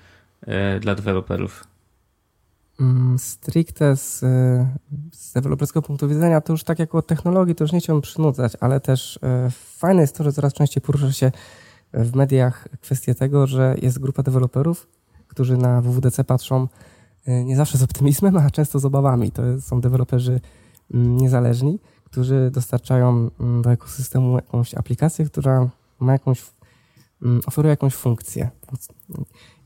[0.76, 1.64] y, dla deweloperów?
[2.80, 4.20] Mm, stricte z,
[5.12, 8.52] z deweloperskiego punktu widzenia, to już tak jak o technologii, to już nie chciałbym przynudzać,
[8.60, 11.32] ale też e, fajne jest to, że coraz częściej porusza się
[11.94, 14.86] w mediach kwestię tego, że jest grupa deweloperów,
[15.28, 16.68] którzy na WWDC patrzą
[17.26, 19.30] nie zawsze z optymizmem, a często z obawami.
[19.30, 20.40] To są deweloperzy
[20.94, 25.70] mm, niezależni, którzy dostarczają mm, do ekosystemu jakąś aplikację, która
[26.00, 26.42] ma jakąś,
[27.46, 28.50] oferuje jakąś funkcję.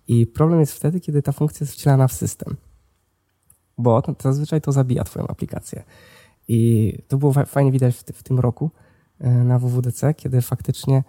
[0.09, 2.57] I problem jest wtedy, kiedy ta funkcja jest wcielana w system
[3.79, 5.83] bo zazwyczaj to zabija Twoją aplikację.
[6.49, 8.71] I to było fajnie widać w, w tym roku
[9.19, 11.05] e, na WWDC, kiedy faktycznie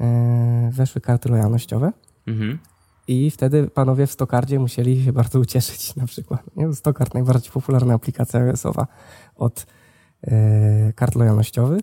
[0.00, 1.92] e, weszły karty lojalnościowe.
[2.26, 2.58] Mhm.
[3.08, 6.56] I wtedy panowie w Stokardzie musieli się bardzo ucieszyć na przykład.
[6.56, 6.74] Nie?
[6.74, 8.86] Stokard, najbardziej popularna aplikacja iOS-owa
[9.36, 9.66] od
[10.22, 11.82] e, kart lojalnościowych.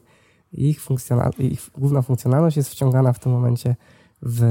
[0.52, 3.76] Ich, funkcjonal- ich główna funkcjonalność jest wciągana w tym momencie
[4.22, 4.42] w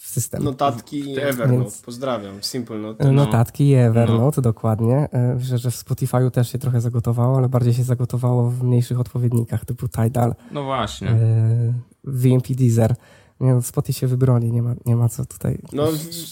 [0.00, 0.44] w system.
[0.44, 1.82] Notatki i Evernote, Więc...
[1.82, 3.04] pozdrawiam, Simple Note.
[3.04, 3.12] No.
[3.12, 4.42] Notatki i Evernote, no.
[4.42, 5.08] dokładnie.
[5.36, 9.64] Myślę, że w Spotify'u też się trochę zagotowało, ale bardziej się zagotowało w mniejszych odpowiednikach
[9.64, 10.34] typu Tidal.
[10.52, 11.08] No właśnie.
[11.08, 11.72] E,
[12.04, 12.94] VMP Deezer.
[13.40, 15.88] Nie, no, Spotify się wybroni, nie ma, nie ma co tutaj no,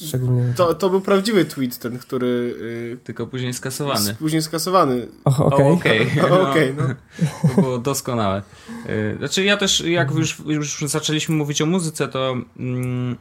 [0.07, 0.53] szczególnie...
[0.57, 2.55] To, to był prawdziwy tweet ten, który...
[2.91, 4.15] Yy, Tylko później skasowany.
[4.15, 5.09] Później skasowany.
[5.25, 5.73] Okej.
[5.73, 5.73] Okay.
[5.73, 6.41] Okej, okay.
[6.41, 6.85] okay, no.
[7.55, 8.43] To było doskonałe.
[8.87, 12.37] Yy, znaczy ja też, jak już, już zaczęliśmy mówić o muzyce, to...
[12.57, 13.17] Yy,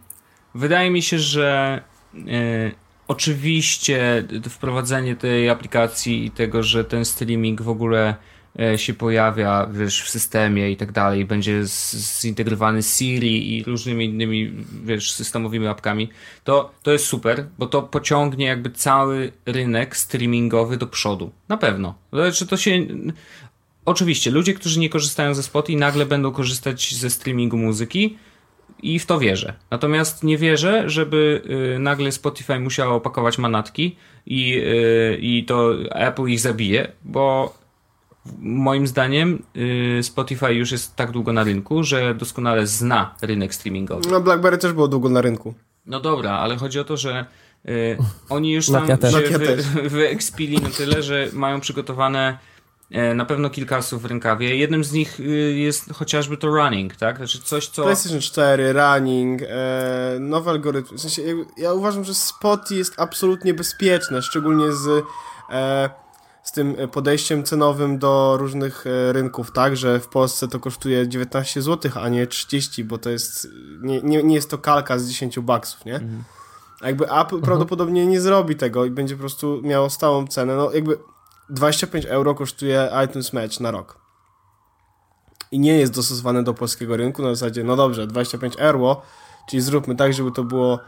[0.57, 1.81] Wydaje mi się, że
[2.15, 2.71] e,
[3.07, 8.15] oczywiście wprowadzenie tej aplikacji i tego, że ten streaming w ogóle
[8.76, 11.62] się pojawia wiesz, w systemie i tak dalej, będzie
[12.22, 14.53] zintegrowany z Siri i różnymi innymi
[14.84, 16.10] wiesz, systemowymi apkami,
[16.43, 21.32] to, to jest super, bo to pociągnie jakby cały rynek streamingowy do przodu.
[21.49, 21.95] Na pewno.
[22.14, 22.88] Znaczy to się...
[23.86, 28.18] Oczywiście, ludzie, którzy nie korzystają ze Spotify nagle będą korzystać ze streamingu muzyki,
[28.84, 29.53] i w to wierzę.
[29.72, 31.41] Natomiast nie wierzę, żeby
[31.76, 33.95] y, nagle Spotify musiało opakować manatki
[34.26, 37.53] i, y, i to Apple ich zabije, bo
[38.39, 39.43] moim zdaniem
[39.99, 44.09] y, Spotify już jest tak długo na rynku, że doskonale zna rynek streamingowy.
[44.11, 45.53] No BlackBerry też było długo na rynku.
[45.86, 47.25] No dobra, ale chodzi o to, że
[48.30, 52.38] oni już tam się wy, wyekspili na tyle, że mają przygotowane
[52.91, 54.55] E, na pewno kilka osób w rękawie.
[54.55, 55.23] Jednym z nich y,
[55.57, 57.17] jest chociażby to running, tak?
[57.17, 57.84] Znaczy coś, co...
[57.84, 60.97] PlayStation 4, running, e, nowe algorytmy.
[60.97, 61.21] W sensie,
[61.57, 65.05] ja uważam, że Spotify jest absolutnie bezpieczne, szczególnie z,
[65.49, 65.89] e,
[66.47, 69.77] z tym podejściem cenowym do różnych e, rynków, tak?
[69.77, 73.47] Że w Polsce to kosztuje 19 zł, a nie 30, bo to jest...
[73.81, 75.95] Nie, nie, nie jest to kalka z 10 baksów, nie?
[75.95, 76.23] Mhm.
[76.81, 77.41] A jakby Apple mhm.
[77.41, 80.55] prawdopodobnie nie zrobi tego i będzie po prostu miało stałą cenę.
[80.55, 80.97] No jakby
[81.49, 83.99] 25 euro kosztuje iTunes Match na rok.
[85.51, 89.01] I nie jest dostosowane do polskiego rynku na zasadzie, no dobrze, 25 euro,
[89.49, 90.79] czyli zróbmy tak, żeby to było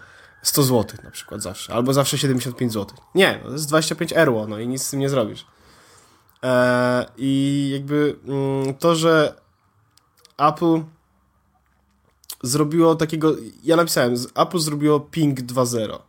[0.41, 2.97] 100 zł na przykład zawsze, albo zawsze 75 zł.
[3.15, 5.45] Nie, no to jest 25 euro, no i nic z tym nie zrobisz.
[6.41, 9.33] Eee, I jakby mm, to, że
[10.37, 10.83] Apple
[12.43, 15.99] zrobiło takiego, ja napisałem, Apple zrobiło Ping 2.0.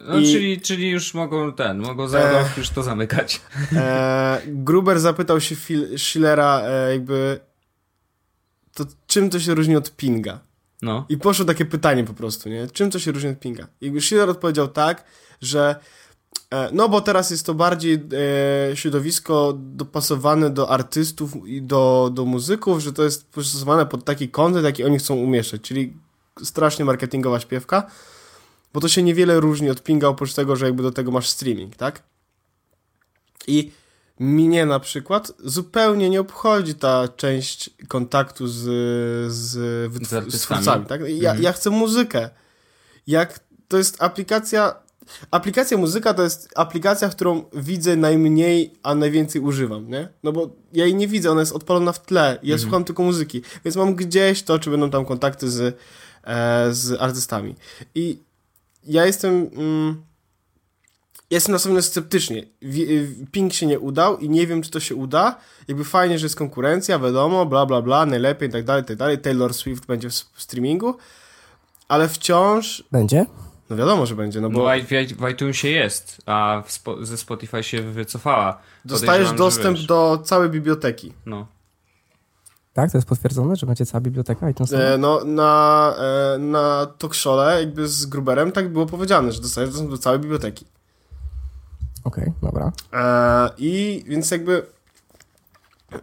[0.00, 0.32] No, I...
[0.32, 2.44] czyli, czyli już mogą ten, mogą za e...
[2.56, 3.40] już to zamykać.
[3.72, 4.42] E...
[4.46, 5.56] Gruber zapytał się
[5.96, 7.40] Schillera e, jakby
[8.74, 10.40] to czym to się różni od pinga?
[10.82, 11.06] No.
[11.08, 12.66] I poszło takie pytanie po prostu, nie?
[12.66, 13.66] Czym to się różni od pinga?
[13.80, 15.04] I Schiller odpowiedział tak,
[15.40, 15.76] że
[16.50, 17.94] e, no bo teraz jest to bardziej
[18.72, 24.28] e, środowisko dopasowane do artystów i do, do muzyków, że to jest przystosowane pod taki
[24.28, 25.96] kontent, jaki oni chcą umieszczać, czyli
[26.42, 27.86] strasznie marketingowa śpiewka
[28.72, 31.76] bo to się niewiele różni od pinga, oprócz tego, że jakby do tego masz streaming,
[31.76, 32.02] tak?
[33.46, 33.72] I
[34.22, 38.60] mnie na przykład zupełnie nie obchodzi ta część kontaktu z,
[39.32, 39.50] z,
[40.06, 41.00] z, z twórcami, tak?
[41.00, 41.42] Ja, mhm.
[41.42, 42.30] ja chcę muzykę.
[43.06, 44.82] Jak to jest aplikacja
[45.30, 50.08] Aplikacja muzyka to jest aplikacja, którą widzę najmniej, a najwięcej używam, nie?
[50.22, 52.58] No bo ja jej nie widzę, ona jest odpalona w tle, ja mhm.
[52.58, 55.78] słucham tylko muzyki, więc mam gdzieś to, czy będą tam kontakty z,
[56.24, 57.54] e, z artystami.
[57.94, 58.18] I
[58.84, 59.50] ja jestem...
[59.54, 60.02] Mm,
[61.32, 62.46] jestem nastawiony sceptycznie.
[63.32, 65.36] Ping się nie udał i nie wiem, czy to się uda.
[65.68, 69.18] Jakby fajnie, że jest konkurencja, wiadomo, bla, bla, bla, najlepiej i tak dalej, tak dalej.
[69.18, 70.96] Taylor Swift będzie w streamingu,
[71.88, 72.84] ale wciąż...
[72.92, 73.26] Będzie?
[73.70, 74.58] No wiadomo, że będzie, no bo...
[74.58, 74.84] No,
[75.18, 78.58] w, iTunesie jest, a spo, ze Spotify się wycofała.
[78.84, 81.12] Dostajesz dostęp do całej biblioteki.
[81.26, 81.46] No.
[82.72, 84.72] Tak, to jest potwierdzone, że będzie cała biblioteka iTunes?
[84.72, 89.90] E, no, na, e, na talkshole jakby z Gruberem tak było powiedziane, że dostajesz dostęp
[89.90, 90.66] do całej biblioteki.
[92.04, 92.72] Okej, okay, dobra.
[92.92, 94.66] E, I więc jakby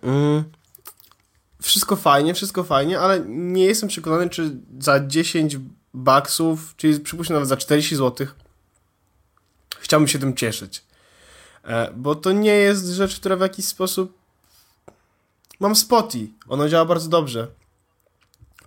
[0.02, 0.44] mm,
[1.62, 5.58] wszystko fajnie, wszystko fajnie, ale nie jestem przekonany, czy za 10
[5.94, 8.28] baksów, czyli przypuśćmy nawet za 40 zł,
[9.80, 10.84] chciałbym się tym cieszyć.
[11.64, 14.20] E, bo to nie jest rzecz, która w jakiś sposób...
[15.60, 17.48] Mam Spoty, ono działa bardzo dobrze.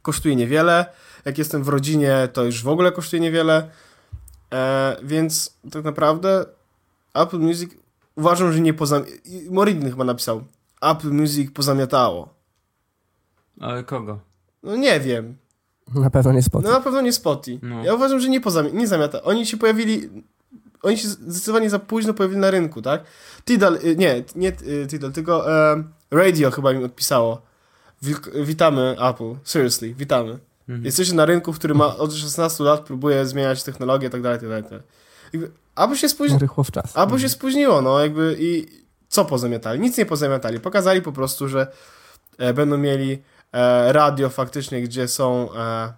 [0.02, 0.86] Kosztuje niewiele,
[1.24, 3.70] jak jestem w rodzinie, to już w ogóle kosztuje niewiele,
[4.52, 6.44] e, więc tak naprawdę
[7.14, 7.70] Apple Music
[8.16, 9.04] uważam, że nie pozam...
[9.50, 10.44] Moridny chyba napisał.
[10.82, 12.34] Apple Music pozamiatało.
[13.60, 14.20] Ale kogo?
[14.62, 15.36] No nie wiem.
[15.94, 16.72] Na pewno nie Spotify.
[16.72, 17.66] No na pewno nie Spotify.
[17.66, 17.84] No.
[17.84, 19.22] Ja uważam, że nie, pozami- nie zamiata.
[19.22, 20.10] Oni się pojawili...
[20.82, 23.04] Oni się zdecydowanie za późno pojawili na rynku, tak?
[23.44, 27.42] Tidal, y, nie, nie y, Tidal, tylko e, Radio chyba mi odpisało.
[28.44, 30.38] Witamy Apple, seriously, witamy.
[30.68, 30.84] Mhm.
[30.84, 34.64] Jesteście na rynku, który ma od 16 lat, próbuje zmieniać technologię, tak dalej, tak dalej.
[35.32, 36.40] Tak jakby, albo się spóźniło.
[36.40, 36.96] Rychło w czas.
[36.96, 38.66] Albo się spóźniło, no jakby i
[39.08, 39.80] co pozamiatali?
[39.80, 40.60] Nic nie pozamiatali.
[40.60, 41.72] Pokazali po prostu, że
[42.38, 43.22] e, będą mieli
[43.52, 45.92] e, radio faktycznie, gdzie są e,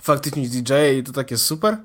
[0.00, 1.76] faktycznie DJ i to takie super.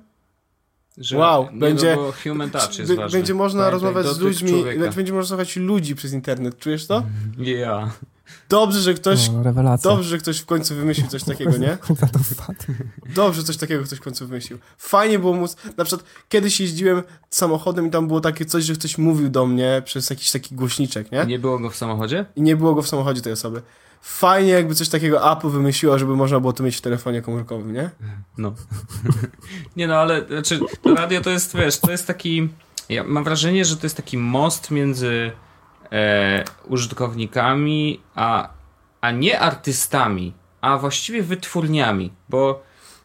[0.98, 4.92] Że wow, będzie, human touch jest b, będzie można rozmawiać z ludźmi, człowieka.
[4.92, 7.04] będzie można rozmawiać ludzi przez internet, czujesz to?
[7.38, 7.46] Ja.
[7.46, 7.90] Yeah.
[8.50, 9.30] Dobrze, że ktoś.
[9.30, 11.78] No, dobrze, że ktoś w końcu wymyślił coś takiego, nie?
[13.16, 14.60] Dobrze, że coś takiego ktoś w końcu wymyślił.
[14.78, 15.56] Fajnie było móc.
[15.78, 19.82] Na przykład kiedyś jeździłem samochodem i tam było takie coś, że ktoś mówił do mnie
[19.86, 21.26] przez jakiś taki głośniczek, nie?
[21.26, 22.26] Nie było go w samochodzie?
[22.36, 23.62] I nie było go w samochodzie tej osoby.
[24.02, 27.90] Fajnie, jakby coś takiego Apple wymyśliło, żeby można było to mieć w telefonie komórkowym, nie?
[28.38, 28.54] No.
[29.78, 30.60] nie no, ale znaczy,
[30.98, 32.50] radio to jest, wiesz, to jest taki.
[32.90, 35.32] Ja mam wrażenie, że to jest taki most między
[35.94, 38.50] e, użytkownikami, a,
[39.02, 42.64] a nie artystami, a właściwie wytwórniami, bo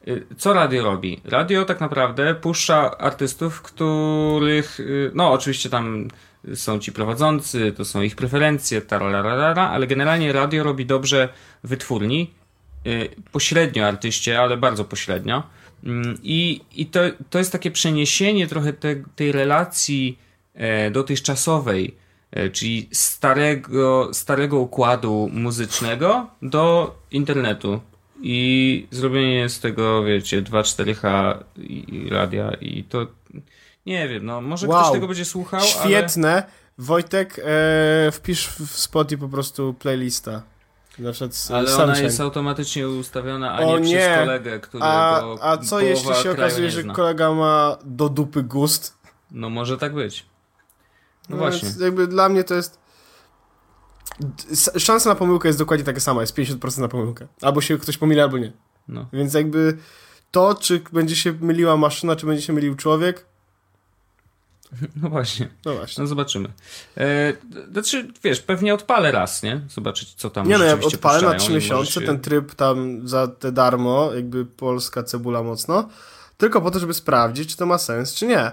[0.08, 1.20] y, co radio robi?
[1.24, 6.08] Radio tak naprawdę puszcza artystów, których, y, no oczywiście tam
[6.54, 11.28] są ci prowadzący, to są ich preferencje, tararara, ale generalnie radio robi dobrze
[11.64, 12.30] wytwórni,
[12.86, 15.42] y, pośrednio artyście, ale bardzo pośrednio.
[15.84, 20.18] Mm, I, i to, to jest takie przeniesienie trochę te, tej relacji
[20.54, 21.96] e, dotychczasowej,
[22.52, 27.80] czyli starego, starego układu muzycznego do internetu
[28.22, 33.06] i zrobienie z tego, wiecie, 2-4H i radia i to
[33.86, 34.80] nie wiem, no może wow.
[34.80, 36.32] ktoś tego będzie słuchał, Świetne.
[36.32, 36.42] Ale...
[36.78, 40.42] Wojtek, e, wpisz w Spotify po prostu playlista.
[40.98, 45.22] Na przykład ale ona jest automatycznie ustawiona, a o, nie, nie, przez kolegę, którego A,
[45.40, 48.98] a co jeśli się okazuje, że kolega ma do dupy gust?
[49.30, 50.26] No może tak być.
[51.28, 51.68] No, właśnie.
[51.80, 52.78] Jakby dla mnie to jest
[54.78, 57.26] szansa na pomyłkę jest dokładnie taka sama, jest 50% na pomyłkę.
[57.42, 58.52] Albo się ktoś pomyli, albo nie.
[58.88, 59.06] No.
[59.12, 59.78] Więc jakby
[60.30, 63.26] to, czy będzie się myliła maszyna, czy będzie się mylił człowiek,
[65.02, 65.48] no właśnie.
[65.64, 66.02] No właśnie.
[66.02, 66.48] No zobaczymy.
[66.96, 67.32] E,
[67.72, 69.60] znaczy, wiesz, pewnie odpalę raz, nie?
[69.68, 72.00] Zobaczyć, co tam Nie no, ja odpalę na 3 miesiące, się...
[72.00, 75.88] ten tryb tam za te darmo, jakby polska cebula mocno,
[76.36, 78.50] tylko po to, żeby sprawdzić, czy to ma sens, czy nie.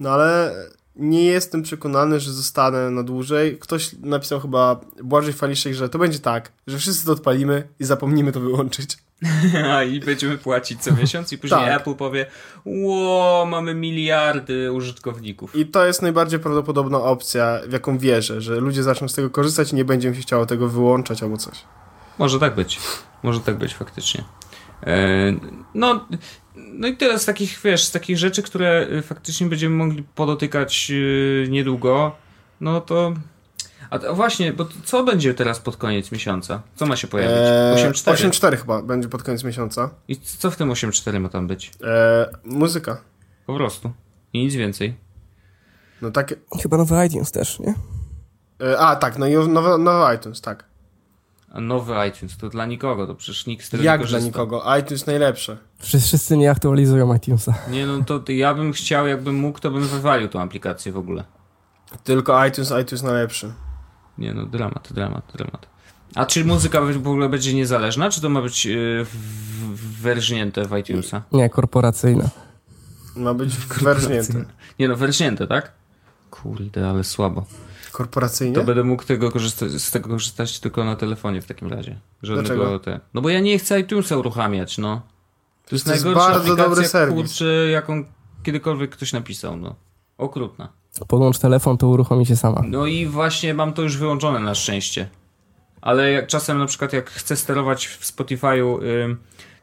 [0.00, 0.54] No ale
[0.96, 3.58] nie jestem przekonany, że zostanę na dłużej.
[3.58, 8.32] Ktoś napisał chyba Błażej Faliszek, że to będzie tak, że wszyscy to odpalimy i zapomnimy
[8.32, 8.98] to wyłączyć.
[9.92, 11.80] I będziemy płacić co miesiąc i później tak.
[11.80, 12.26] Apple powie
[12.64, 15.56] ło, mamy miliardy użytkowników.
[15.56, 19.72] I to jest najbardziej prawdopodobna opcja, w jaką wierzę, że ludzie zaczną z tego korzystać
[19.72, 21.64] i nie będzie mi się chciało tego wyłączać albo coś.
[22.18, 22.80] Może tak być.
[23.22, 24.24] Może tak być faktycznie.
[24.86, 24.96] E,
[25.74, 26.08] no,
[26.54, 30.90] no i tyle z takich, wiesz, z takich rzeczy, które y, faktycznie będziemy mogli podotykać
[30.90, 32.16] yy, niedługo,
[32.60, 33.14] no to...
[33.90, 36.62] A to, właśnie, bo co będzie teraz pod koniec miesiąca?
[36.76, 37.36] Co ma się pojawić?
[37.36, 38.10] 8.4?
[38.10, 39.90] Eee, 8.4 chyba będzie pod koniec miesiąca.
[40.08, 41.72] I co w tym 8.4 ma tam być?
[41.82, 43.00] Eee, muzyka.
[43.46, 43.92] Po prostu.
[44.32, 44.96] I nic więcej.
[46.02, 46.34] No tak.
[46.62, 47.74] Chyba nowy iTunes też, nie?
[48.60, 50.64] Eee, a, tak, no i nowy, nowy iTunes, tak.
[51.54, 54.76] A nowy iTunes to dla nikogo, to przecież nikt z tego Jak nie dla nikogo?
[54.80, 55.56] iTunes najlepsze.
[55.78, 57.54] Wszyscy nie aktualizują iTunesa.
[57.70, 61.24] Nie no, to ja bym chciał, jakbym mógł, to bym wywalił tą aplikację w ogóle.
[62.04, 63.52] Tylko iTunes, iTunes najlepszy.
[64.18, 65.66] Nie no, dramat, dramat, dramat.
[66.14, 69.06] A czy muzyka w ogóle będzie niezależna, czy to ma być yy,
[70.00, 71.22] werżnięte w iTunesa?
[71.32, 72.30] Nie, korporacyjna.
[73.16, 74.44] Ma być werżnięte.
[74.78, 75.72] Nie no, werżnięte, tak?
[76.30, 77.46] Kurde, ale słabo
[77.94, 78.54] korporacyjnie?
[78.54, 81.98] To będę mógł tego korzystać, z tego korzystać tylko na telefonie w takim razie.
[82.22, 83.00] Żadnego te.
[83.14, 85.02] No bo ja nie chcę iTunesa uruchamiać, no.
[85.66, 87.16] To jest, to jest bardzo dobry serwis.
[87.16, 88.04] Kurczę, jaką
[88.42, 89.74] kiedykolwiek ktoś napisał, no.
[90.18, 90.68] Okrutna.
[91.08, 92.62] Podłącz telefon, to uruchomi się sama.
[92.68, 95.08] No i właśnie mam to już wyłączone na szczęście.
[95.80, 99.16] Ale jak czasem na przykład jak chcę sterować w Spotify'u y,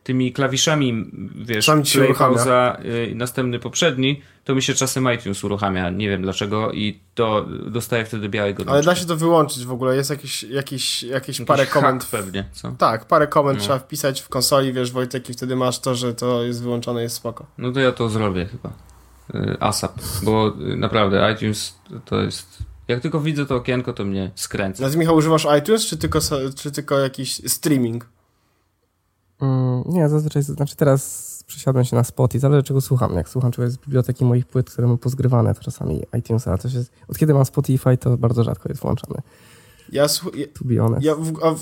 [0.03, 2.77] tymi klawiszami, wiesz, Sam ci play, pauza
[3.11, 8.05] i następny poprzedni, to mi się czasem iTunes uruchamia, nie wiem dlaczego i to dostaję
[8.05, 12.05] wtedy białego Ale da się to wyłączyć w ogóle, jest jakiś, jakiś, jakieś parę komend.
[12.05, 12.71] pewnie, co?
[12.71, 13.63] Tak, parę komend No.
[13.63, 17.15] trzeba wpisać w konsoli, wiesz Wojtek, i wtedy masz to, że to jest wyłączone, jest
[17.15, 17.45] spoko.
[17.57, 18.69] No to ja to zrobię chyba.
[19.35, 21.75] Y, ASAP, bo y, naprawdę iTunes
[22.05, 22.57] to jest...
[22.87, 24.89] Jak tylko widzę to okienko, to mnie skręca.
[24.89, 26.19] Ty, Michał, używasz iTunes, czy tylko,
[26.55, 28.05] czy tylko jakiś streaming?
[29.41, 33.15] Mm, nie, zazwyczaj, znaczy teraz przesiadłem się na Spotify, zależy czego słucham.
[33.15, 36.83] Jak słucham czegoś z biblioteki moich płyt, które mam pozgrywane, to czasami iTunesa, to się,
[37.07, 39.21] od kiedy mam Spotify, to bardzo rzadko jest włączane,
[39.91, 41.03] Ja, słu- ja, to be honest.
[41.03, 41.57] ja w,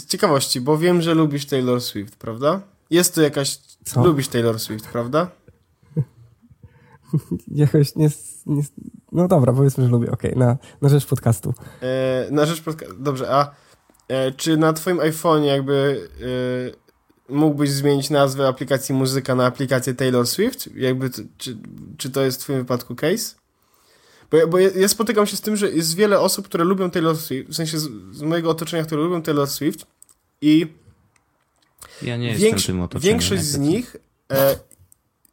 [0.00, 2.60] z ciekawości, bo wiem, że lubisz Taylor Swift, prawda?
[2.90, 3.58] Jest tu jakaś...
[3.84, 4.04] Co?
[4.04, 5.28] Lubisz Taylor Swift, prawda?
[7.48, 8.08] Jakoś nie,
[8.46, 8.62] nie...
[9.12, 11.54] No dobra, powiedzmy, że lubię, okej, na, na rzecz podcastu.
[11.82, 13.50] E, na rzecz podca- Dobrze, a
[14.08, 16.08] e, czy na twoim iPhone'ie jakby
[16.70, 16.83] e,
[17.28, 20.68] mógłbyś zmienić nazwę aplikacji muzyka na aplikację Taylor Swift?
[20.76, 21.56] Jakby, t- czy,
[21.98, 23.34] czy to jest w twoim wypadku case?
[24.30, 26.90] Bo, ja- bo ja, ja spotykam się z tym, że jest wiele osób, które lubią
[26.90, 29.86] Taylor Swift, w sensie z, z mojego otoczenia, które lubią Taylor Swift
[30.40, 30.66] i
[32.02, 33.12] Ja nie większo- jestem tym otoczeniem.
[33.12, 33.96] większość z nich
[34.32, 34.56] e,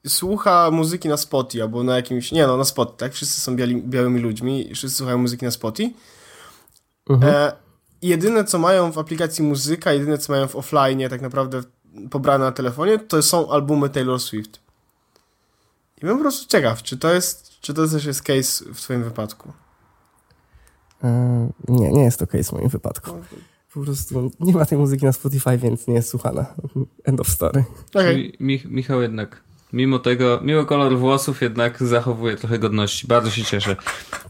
[0.07, 3.13] słucha muzyki na Spotify albo na jakimś, nie no, na Spotify, tak?
[3.13, 5.93] Wszyscy są biali, białymi ludźmi i wszyscy słuchają muzyki na Spotify.
[7.09, 7.33] Mhm.
[7.35, 7.51] E,
[8.01, 11.61] jedyne, co mają w aplikacji muzyka, jedyne, co mają w offline, tak naprawdę
[12.09, 14.59] pobrane na telefonie, to są albumy Taylor Swift.
[15.97, 19.03] I byłem po prostu ciekaw, czy to jest, czy to też jest case w twoim
[19.03, 19.53] wypadku.
[21.03, 23.11] E, nie, nie jest to case w moim wypadku.
[23.73, 26.45] Po prostu nie ma tej muzyki na Spotify, więc nie jest słuchana.
[27.03, 27.63] End of story.
[28.39, 29.41] Mich Michał jednak,
[29.73, 33.07] mimo tego, mimo koloru włosów, jednak zachowuje trochę godności.
[33.07, 33.75] Bardzo się cieszę.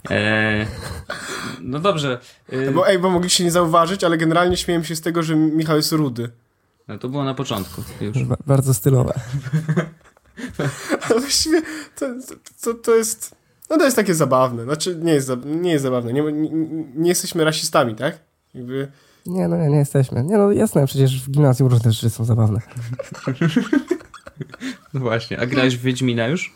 [0.09, 0.67] Eee,
[1.61, 2.19] no dobrze.
[2.51, 5.77] Eee, Bo ej, bo mogliście nie zauważyć, ale generalnie śmieję się z tego, że Michał
[5.77, 6.29] jest rudy.
[6.93, 8.23] No to było na początku już.
[8.23, 9.13] Ba- bardzo stylowe.
[11.09, 11.61] Ale właściwie
[11.95, 12.05] to,
[12.63, 13.35] to, to jest.
[13.69, 14.63] No to jest takie zabawne.
[14.63, 16.13] Znaczy, nie jest, nie jest zabawne.
[16.13, 16.49] Nie, nie,
[16.95, 18.19] nie jesteśmy rasistami, tak?
[18.53, 18.91] Jakby.
[19.25, 20.23] Nie, no nie, nie jesteśmy.
[20.23, 22.59] Nie, no jasne, przecież w gimnazjum różne rzeczy są zabawne.
[24.93, 25.39] No właśnie.
[25.39, 26.53] A grałeś w Wiedźmina już?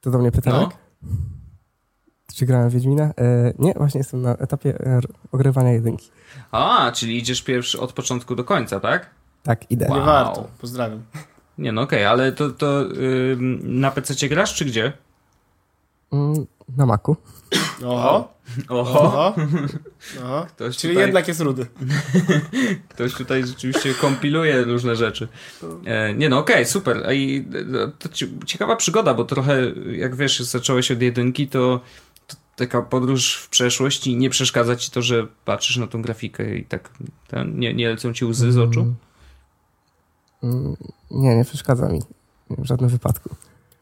[0.00, 0.66] To do mnie pytanie?
[1.02, 1.08] No.
[2.38, 3.04] Czy grałem w Wiedźmina?
[3.04, 3.12] E,
[3.58, 5.00] nie, właśnie jestem na etapie e,
[5.32, 6.10] ogrywania jedynki.
[6.52, 9.10] A, czyli idziesz pierwszy od początku do końca, tak?
[9.42, 9.86] Tak, idę.
[9.88, 10.04] Nie Wow.
[10.06, 10.48] warto.
[10.60, 11.02] Pozdrawiam.
[11.58, 12.84] Nie, no okej, ale to, to
[13.62, 14.92] na PC grasz, czy gdzie?
[16.12, 17.16] Mm, na Macu.
[17.84, 18.38] Oho.
[18.68, 19.00] Oho.
[19.00, 19.34] Oho.
[20.24, 20.46] Oho.
[20.56, 21.66] Ktoś Czyli tutaj, jednak jest rudy.
[22.94, 25.28] ktoś tutaj rzeczywiście kompiluje różne rzeczy.
[25.84, 27.02] E, nie no, okej, super.
[27.06, 27.48] A i,
[27.84, 29.62] e, to ci- ciekawa przygoda, bo trochę,
[29.92, 31.80] jak wiesz, zacząłeś od jedynki, to, to
[32.58, 36.64] taka podróż w przeszłość i nie przeszkadza ci to, że patrzysz na tą grafikę i
[36.64, 36.90] tak
[37.28, 38.94] ten, nie, nie lecą ci łzy z oczu?
[40.42, 40.76] Mm,
[41.10, 42.02] nie, nie przeszkadza mi.
[42.50, 43.30] W żadnym wypadku.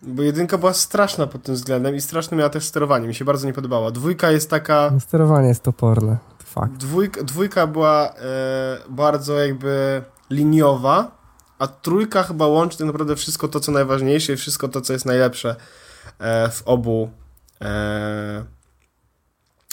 [0.02, 3.08] Bo jedynka była straszna pod tym względem i straszne miała też sterowanie.
[3.08, 3.90] Mi się bardzo nie podobała.
[3.90, 4.90] Dwójka jest taka.
[4.92, 6.18] No, sterowanie jest toporne.
[6.38, 6.72] To fakt.
[6.72, 11.16] Dwójka, dwójka była e, bardzo jakby liniowa,
[11.58, 15.06] a trójka chyba łączy tak naprawdę wszystko to, co najważniejsze i wszystko to, co jest
[15.06, 15.56] najlepsze
[16.18, 17.10] e, w obu
[17.60, 18.55] e,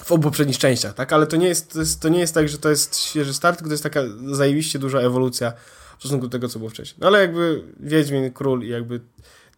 [0.06, 1.14] w obu poprzednich częściach, tak?
[1.14, 3.58] Ale to nie jest, to, jest, to nie jest tak, że to jest świeży start,
[3.58, 4.02] tylko to jest taka
[4.32, 5.54] zajebiście duża ewolucja
[5.98, 6.98] w stosunku do tego, co było wcześniej.
[7.02, 9.02] No ale jakby Wiedźmin, Król i jakby...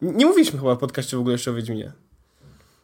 [0.01, 1.91] Nie mówiliśmy chyba w podcaście w ogóle jeszcze o Wiedźminie.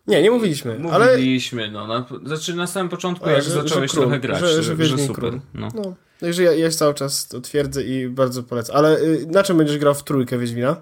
[0.07, 1.12] Nie, nie mówiliśmy, ale...
[1.12, 1.88] Mówiliśmy, no.
[1.88, 4.55] Na, znaczy na samym początku, A, jak że- że zacząłeś król, trochę grać, że- że,
[4.55, 5.16] że że, Wiedźmin super.
[5.30, 5.41] król.
[5.53, 5.68] No.
[5.76, 8.76] No, także ja, ja cały czas to twierdzę i bardzo polecam.
[8.76, 10.76] Ale y, na czym będziesz grał w trójkę Wiedźmina?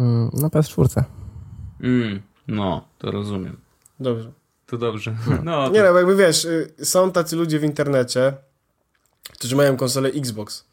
[0.00, 1.02] Mm, na PS4.
[1.82, 3.56] Mm, no, to rozumiem.
[4.00, 4.32] Dobrze.
[4.70, 5.14] To dobrze.
[5.44, 8.32] No, to, Nie no, bo jakby wiesz, y, są tacy ludzie w internecie,
[9.32, 10.64] którzy mają konsolę Xbox.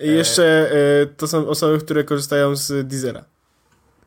[0.00, 0.70] I jeszcze
[1.02, 3.24] y, to są osoby, które korzystają z Deezera.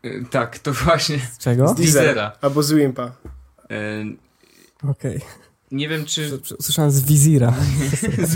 [0.05, 1.19] y, tak, to właśnie.
[1.19, 1.67] Z czego?
[1.67, 2.31] Z Deezera.
[2.41, 3.11] Albo z Wimpa.
[3.71, 5.21] Y, Okej.
[5.75, 7.53] Nie wiem, czy Usłyszałem z Wizira.
[8.29, 8.35] z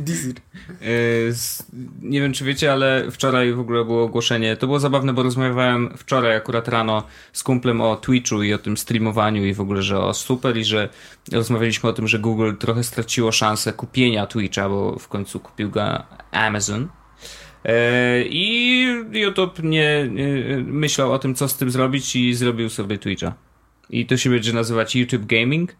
[0.00, 0.34] Deezer.
[0.82, 1.66] Y, z-
[2.02, 4.56] Nie wiem, czy wiecie, ale wczoraj w ogóle było ogłoszenie.
[4.56, 7.02] To było zabawne, bo rozmawiałem wczoraj akurat rano
[7.32, 10.64] z kumplem o Twitchu i o tym streamowaniu i w ogóle, że o super i
[10.64, 10.88] że
[11.32, 16.02] rozmawialiśmy o tym, że Google trochę straciło szansę kupienia Twitcha, bo w końcu kupił go
[16.30, 16.88] Amazon.
[17.64, 20.26] E, I YouTube nie, nie
[20.66, 23.34] myślał o tym, co z tym zrobić i zrobił sobie Twitcha.
[23.90, 25.76] I to się będzie nazywać YouTube Gaming.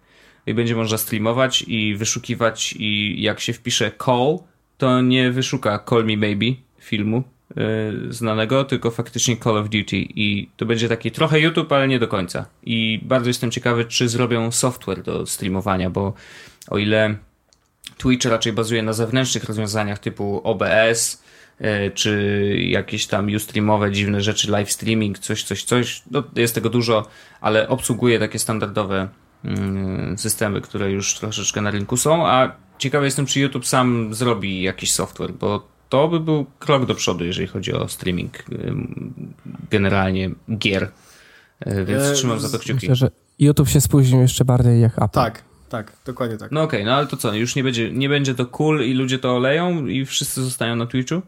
[0.46, 2.74] I będzie można streamować i wyszukiwać.
[2.78, 4.38] I jak się wpisze call,
[4.78, 7.22] to nie wyszuka Call Me Baby filmu
[7.56, 9.96] yy, znanego, tylko faktycznie Call of Duty.
[9.96, 12.46] I to będzie taki trochę YouTube, ale nie do końca.
[12.62, 16.14] I bardzo jestem ciekawy, czy zrobią software do streamowania, bo
[16.70, 17.16] o ile
[17.98, 21.22] Twitch raczej bazuje na zewnętrznych rozwiązaniach typu OBS,
[21.94, 26.02] czy jakieś tam ustreamowe dziwne rzeczy, live streaming, coś, coś, coś.
[26.10, 27.06] No, jest tego dużo,
[27.40, 29.08] ale obsługuje takie standardowe
[29.44, 34.62] mm, systemy, które już troszeczkę na rynku są, a ciekawy jestem, czy YouTube sam zrobi
[34.62, 38.44] jakiś software, bo to by był krok do przodu, jeżeli chodzi o streaming
[39.70, 40.90] generalnie gier.
[41.60, 42.74] E, więc e, trzymam za to kciuki.
[42.74, 45.10] Myślę, że YouTube się spóźnił jeszcze bardziej jak Apple.
[45.10, 46.52] Tak, tak, dokładnie tak.
[46.52, 48.94] No okej, okay, no ale to co, już nie będzie, nie będzie to cool i
[48.94, 51.22] ludzie to oleją i wszyscy zostają na Twitchu?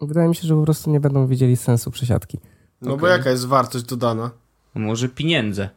[0.00, 2.38] Wydaje mi się, że po prostu nie będą widzieli sensu przesiadki.
[2.82, 3.00] No okay.
[3.00, 4.30] bo jaka jest wartość dodana?
[4.74, 5.68] Może pieniądze.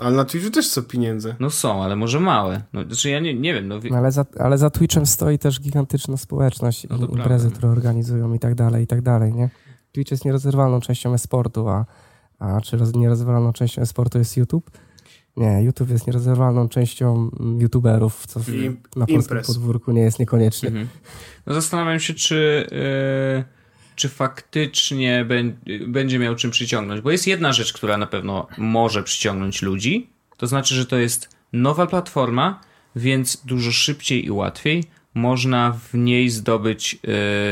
[0.00, 1.36] Ale na Twitchu też są pieniądze.
[1.40, 2.62] No są, ale może małe.
[2.72, 3.68] No, znaczy ja nie, nie wiem.
[3.68, 3.80] No...
[3.90, 7.50] no ale, za, ale za Twitchem stoi też gigantyczna społeczność, no imprezy, prawda.
[7.50, 9.50] które organizują i tak dalej, i tak dalej, nie?
[9.92, 11.84] Twitch jest nierozerwalną częścią e-sportu, a,
[12.38, 14.70] a czy nierozerwalną częścią e-sportu jest YouTube?
[15.36, 18.46] Nie, YouTube jest nierozerwalną częścią youtuberów, co w,
[18.96, 20.68] na polskim podwórku nie jest niekoniecznie.
[20.68, 20.88] Mhm.
[21.46, 22.66] No zastanawiam się, czy...
[22.72, 23.54] Yy
[23.96, 25.26] czy faktycznie
[25.86, 27.00] będzie miał czym przyciągnąć.
[27.00, 30.10] Bo jest jedna rzecz, która na pewno może przyciągnąć ludzi.
[30.36, 32.60] To znaczy, że to jest nowa platforma,
[32.96, 36.98] więc dużo szybciej i łatwiej można w niej zdobyć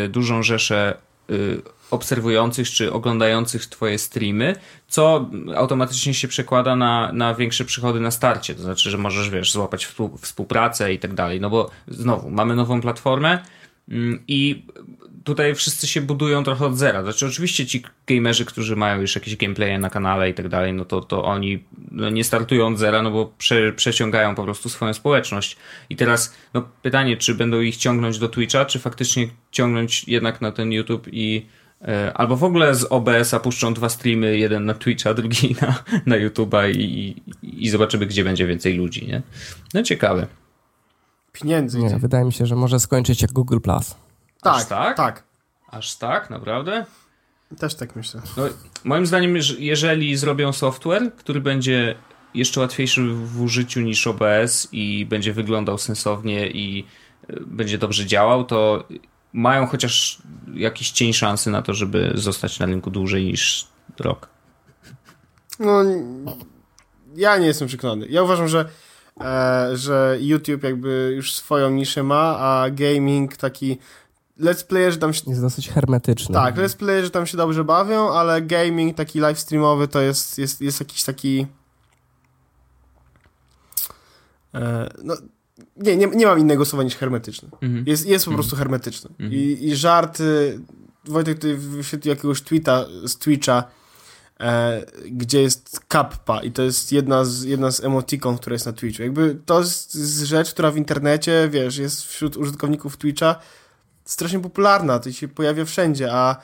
[0.07, 0.97] y, dużą rzeszę
[1.31, 1.63] y,
[1.93, 4.57] obserwujących czy oglądających Twoje streamy,
[4.89, 8.55] co automatycznie się przekłada na, na większe przychody na starcie.
[8.55, 9.89] To znaczy, że możesz, wiesz, złapać
[10.21, 11.41] współpracę i tak dalej.
[11.41, 13.39] No bo znowu, mamy nową platformę
[13.89, 14.67] mm, i
[15.25, 17.03] tutaj wszyscy się budują trochę od zera.
[17.03, 20.85] Znaczy, oczywiście ci gamerzy, którzy mają już jakieś gameplaye na kanale i tak dalej, no
[20.85, 24.95] to, to oni no, nie startują od zera, no bo prze, przeciągają po prostu swoją
[24.95, 25.57] społeczność.
[25.91, 30.53] I teraz, no pytanie, czy będą ich ciągnąć do Twitcha, czy faktycznie ciągnąć jednak na
[30.53, 31.47] ten YouTube i
[32.15, 35.75] albo w ogóle z OBS-a puszczą dwa streamy, jeden na Twitcha, drugi na,
[36.07, 36.81] na YouTube'a i,
[37.43, 39.23] i, i zobaczymy, gdzie będzie więcej ludzi, nie?
[39.75, 40.27] No ciekawe.
[41.33, 41.79] Pieniędzy.
[41.79, 43.95] Nie, wydaje mi się, że może skończyć jak Google Plus.
[44.43, 45.25] Tak, Aż tak, tak.
[45.69, 46.85] Aż tak, naprawdę?
[47.59, 48.23] Też tak myślę.
[48.37, 48.45] No,
[48.85, 51.95] moim zdaniem, jeżeli zrobią software, który będzie
[52.35, 56.85] jeszcze łatwiejszy w użyciu niż OBS i będzie wyglądał sensownie i
[57.29, 58.85] e, będzie dobrze działał, to
[59.33, 60.23] mają chociaż
[60.55, 63.69] jakiś cień szansy na to, żeby zostać na rynku dłużej niż
[63.99, 64.29] rok.
[65.59, 65.83] No,
[67.15, 68.07] ja nie jestem przekonany.
[68.11, 68.69] Ja uważam, że,
[69.21, 73.79] e, że YouTube jakby już swoją niszę ma, a gaming taki
[74.41, 75.23] let's playerzy tam się...
[75.27, 76.35] Jest dosyć hermetyczny.
[76.35, 80.61] Tak, let's playerzy tam się dobrze bawią, ale gaming taki live streamowy to jest, jest,
[80.61, 81.47] jest jakiś taki...
[84.55, 85.15] E, no,
[85.77, 87.49] nie, nie, nie mam innego słowa niż hermetyczny.
[87.61, 87.85] Mhm.
[87.87, 88.37] Jest, jest po mhm.
[88.37, 89.11] prostu hermetyczny.
[89.11, 89.33] Mhm.
[89.33, 90.61] I, I żarty...
[91.05, 93.65] Wojtek tutaj wyświetlił jakiegoś tweeta z Twitcha,
[94.41, 98.73] e, gdzie jest kappa i to jest jedna z, jedna z emotikon, która jest na
[98.73, 99.03] Twitchu.
[99.03, 99.95] Jakby to jest
[100.25, 103.37] rzecz, która w internecie, wiesz, jest wśród użytkowników Twitcha
[104.05, 106.37] strasznie popularna, to się pojawia wszędzie, a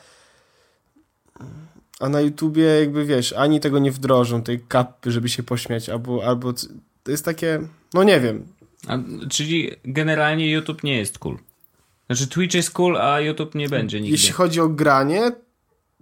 [2.01, 6.25] a na YouTubie jakby wiesz, ani tego nie wdrożą, tej kapy, żeby się pośmiać, albo,
[6.25, 6.53] albo
[7.03, 7.61] to jest takie,
[7.95, 8.47] no nie wiem.
[8.87, 8.99] A,
[9.31, 11.39] czyli generalnie YouTube nie jest cool.
[12.07, 14.12] Znaczy Twitch jest cool, a YouTube nie będzie nigdy.
[14.12, 15.33] Jeśli chodzi o granie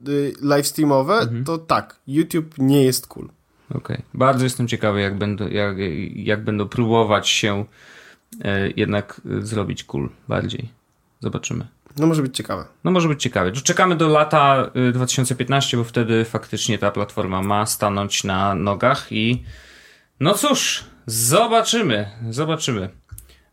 [0.09, 1.45] y, live streamowe, mhm.
[1.45, 3.29] to tak, YouTube nie jest cool.
[3.70, 3.79] Okej.
[3.79, 4.03] Okay.
[4.14, 5.77] Bardzo jestem ciekawy, jak będą, jak,
[6.14, 7.64] jak będą próbować się
[8.45, 10.68] e, jednak zrobić cool bardziej.
[11.20, 11.66] Zobaczymy.
[11.97, 12.64] No może być ciekawe.
[12.85, 13.53] No może być ciekawe.
[13.53, 19.43] Czekamy do lata 2015, y, bo wtedy faktycznie ta platforma ma stanąć na nogach i
[20.20, 22.89] no cóż, zobaczymy, zobaczymy.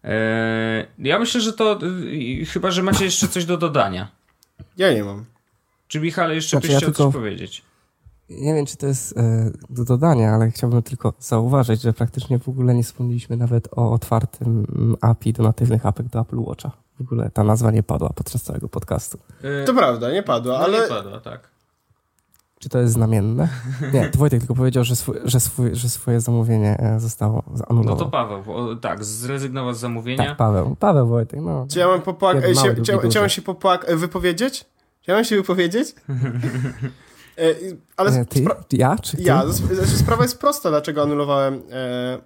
[0.03, 4.11] Eee, ja myślę, że to y, chyba, że macie jeszcze coś do dodania.
[4.77, 5.25] Ja nie mam.
[5.87, 7.03] Czy Michale jeszcze znaczy, byś ja chciał tylko...
[7.03, 7.63] coś powiedzieć?
[8.29, 12.49] Nie wiem, czy to jest e, do dodania, ale chciałbym tylko zauważyć, że praktycznie w
[12.49, 14.65] ogóle nie wspomnieliśmy nawet o otwartym
[15.01, 16.71] API do natywnych apek do Apple Watcha.
[16.97, 19.17] W ogóle ta nazwa nie padła podczas całego podcastu.
[19.65, 20.81] To prawda, nie padła, no ale...
[20.81, 21.52] nie padła, tak.
[22.63, 23.47] Czy to jest znamienne?
[23.93, 27.91] Nie, to Wojtek tylko powiedział, że, swój, że, swój, że swoje zamówienie e, zostało zanulowane.
[27.91, 30.25] No to Paweł, o, tak, zrezygnował z zamówienia.
[30.25, 31.67] Tak, Paweł, Paweł Wojtek, no.
[31.69, 32.57] Czy ja mam popłakać,
[33.09, 34.65] chciałem się popłak- wypowiedzieć?
[35.01, 35.95] Chciałem się wypowiedzieć?
[37.37, 37.55] E,
[37.97, 38.45] ale ty?
[38.71, 38.95] Ja?
[39.01, 39.23] Czy ty?
[39.23, 39.47] Ja.
[39.47, 42.17] Znaczy, sprawa jest prosta, dlaczego anulowałem e,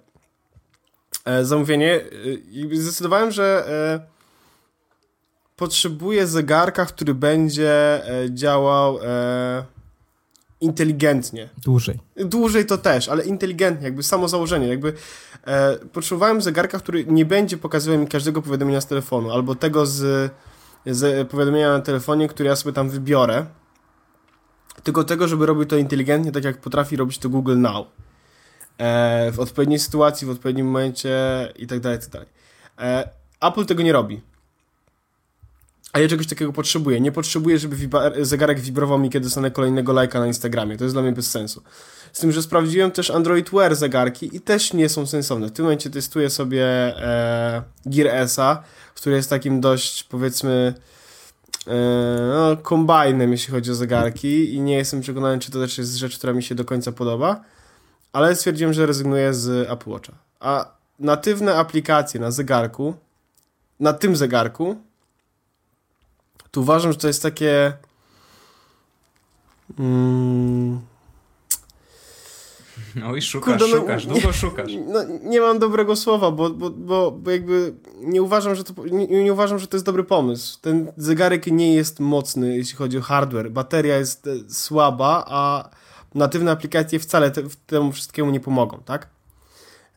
[1.24, 2.00] e, zamówienie.
[2.72, 4.00] E, zdecydowałem, że e,
[5.56, 8.98] potrzebuję zegarka, który będzie e, działał
[10.60, 11.48] inteligentnie.
[11.64, 11.98] Dłużej.
[12.16, 14.68] Dłużej to też, ale inteligentnie, jakby samo założenie.
[14.68, 14.92] Jakby
[15.92, 20.32] potrzebowałem zegarka, który nie będzie pokazywał mi każdego powiadomienia z telefonu, albo tego z,
[20.86, 23.46] z powiadomienia na telefonie, które ja sobie tam wybiorę
[24.82, 27.86] tylko tego, żeby robił to inteligentnie, tak jak potrafi robić to Google Now.
[28.78, 31.12] e, w odpowiedniej sytuacji, w odpowiednim momencie
[31.56, 32.28] i tak dalej, i tak dalej.
[32.78, 33.08] E,
[33.40, 34.20] Apple tego nie robi.
[35.92, 37.00] A ja czegoś takiego potrzebuję.
[37.00, 37.76] Nie potrzebuję, żeby
[38.20, 40.76] zegarek wibrował mi, kiedy dostanę kolejnego lajka na Instagramie.
[40.76, 41.62] To jest dla mnie bez sensu.
[42.12, 45.48] Z tym, że sprawdziłem też Android Wear zegarki i też nie są sensowne.
[45.48, 48.62] W tym momencie testuję sobie e, Gear S-a,
[48.94, 50.74] który jest takim dość, powiedzmy,
[51.66, 51.72] e,
[52.34, 56.18] no, kombajnem, jeśli chodzi o zegarki i nie jestem przekonany, czy to też jest rzecz,
[56.18, 57.44] która mi się do końca podoba,
[58.12, 60.12] ale stwierdziłem, że rezygnuję z Apple Watcha.
[60.40, 62.94] A natywne aplikacje na zegarku,
[63.80, 64.76] na tym zegarku,
[66.50, 67.72] tu uważam, że to jest takie
[69.78, 70.80] mm,
[72.94, 74.72] no i szukasz, Kurde, no, szukasz, nie, długo szukasz.
[74.92, 79.06] No, nie mam dobrego słowa, bo, bo, bo, bo jakby nie uważam, że to, nie,
[79.06, 80.58] nie, uważam, że to jest dobry pomysł.
[80.60, 83.50] Ten zegarek nie jest mocny, jeśli chodzi o hardware.
[83.50, 85.68] Bateria jest e, słaba, a
[86.14, 89.08] natywne aplikacje wcale te, temu wszystkiemu nie pomogą, tak?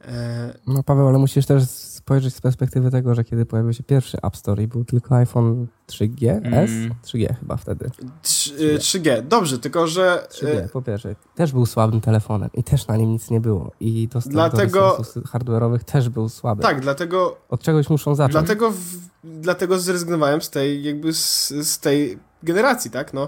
[0.02, 0.54] E...
[0.68, 1.64] No Paweł, ale musisz też
[2.02, 5.68] spojrzeć z perspektywy tego, że kiedy pojawił się pierwszy App Store i był tylko iPhone
[5.88, 6.54] 3G, mm.
[6.54, 6.72] S?
[7.06, 7.90] 3G chyba wtedy.
[8.24, 8.78] 3G.
[8.78, 9.22] 3G.
[9.22, 10.28] Dobrze, tylko że...
[10.30, 11.16] 3G, e, po pierwsze.
[11.36, 13.72] Też był słabym telefonem i też na nim nic nie było.
[13.80, 14.98] I dostęp dlatego...
[15.16, 16.62] do hardware'owych też był słaby.
[16.62, 17.38] Tak, dlatego...
[17.50, 18.34] Od czegoś muszą zacząć.
[18.34, 18.78] Dlatego, w...
[19.24, 23.14] dlatego zrezygnowałem z tej jakby z, z tej generacji, tak?
[23.14, 23.28] No,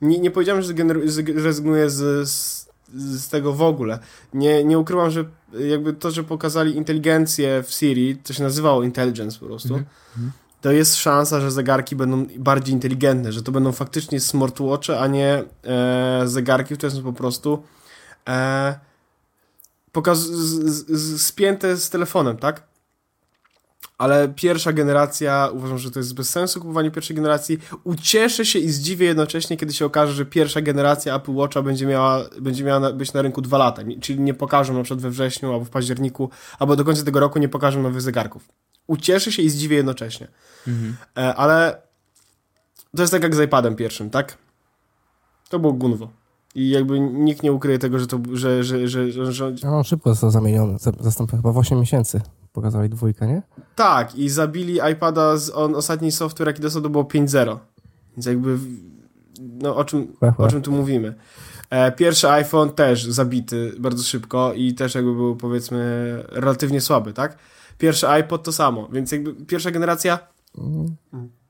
[0.00, 0.72] nie, nie powiedziałem, że
[1.34, 3.98] rezygnuję z, z z tego w ogóle.
[4.34, 5.24] Nie, nie ukrywam, że
[5.68, 9.86] jakby to, że pokazali inteligencję w Siri, to się nazywało intelligence po prostu, mm
[10.18, 10.30] -hmm.
[10.60, 15.44] to jest szansa, że zegarki będą bardziej inteligentne, że to będą faktycznie smartwatche, a nie
[15.64, 17.62] e, zegarki, które są po prostu
[18.28, 18.78] e,
[19.92, 22.69] pokaz z, z, spięte z telefonem, tak?
[24.00, 27.58] Ale pierwsza generacja, uważam, że to jest bez sensu kupowanie pierwszej generacji.
[27.84, 32.24] Ucieszę się i zdziwię jednocześnie, kiedy się okaże, że pierwsza generacja Apple Watcha będzie miała,
[32.40, 35.64] będzie miała być na rynku dwa lata, czyli nie pokażą na przykład we wrześniu albo
[35.64, 38.48] w październiku, albo do końca tego roku nie pokażą nowych zegarków.
[38.86, 40.28] Ucieszę się i zdziwię jednocześnie.
[40.68, 40.96] Mhm.
[41.16, 41.82] E, ale
[42.96, 44.38] to jest tak jak z iPadem pierwszym, tak?
[45.48, 46.10] To było gunwo.
[46.54, 49.54] I jakby nikt nie ukryje tego, że to, że, że, że, że.
[49.62, 52.20] No, szybko został zamieniony, zastąpił chyba w 8 miesięcy
[52.52, 53.42] pokazali dwójkę, nie?
[53.74, 57.58] Tak, i zabili iPada, z, on, ostatni software jaki dostał to było 5.0.
[58.16, 58.58] Więc jakby,
[59.40, 61.14] no o czym, o czym tu mówimy.
[61.70, 65.78] E, pierwszy iPhone też zabity bardzo szybko i też jakby był powiedzmy
[66.28, 67.38] relatywnie słaby, tak?
[67.78, 70.18] Pierwszy iPod to samo, więc jakby pierwsza generacja...
[70.58, 70.96] Mm.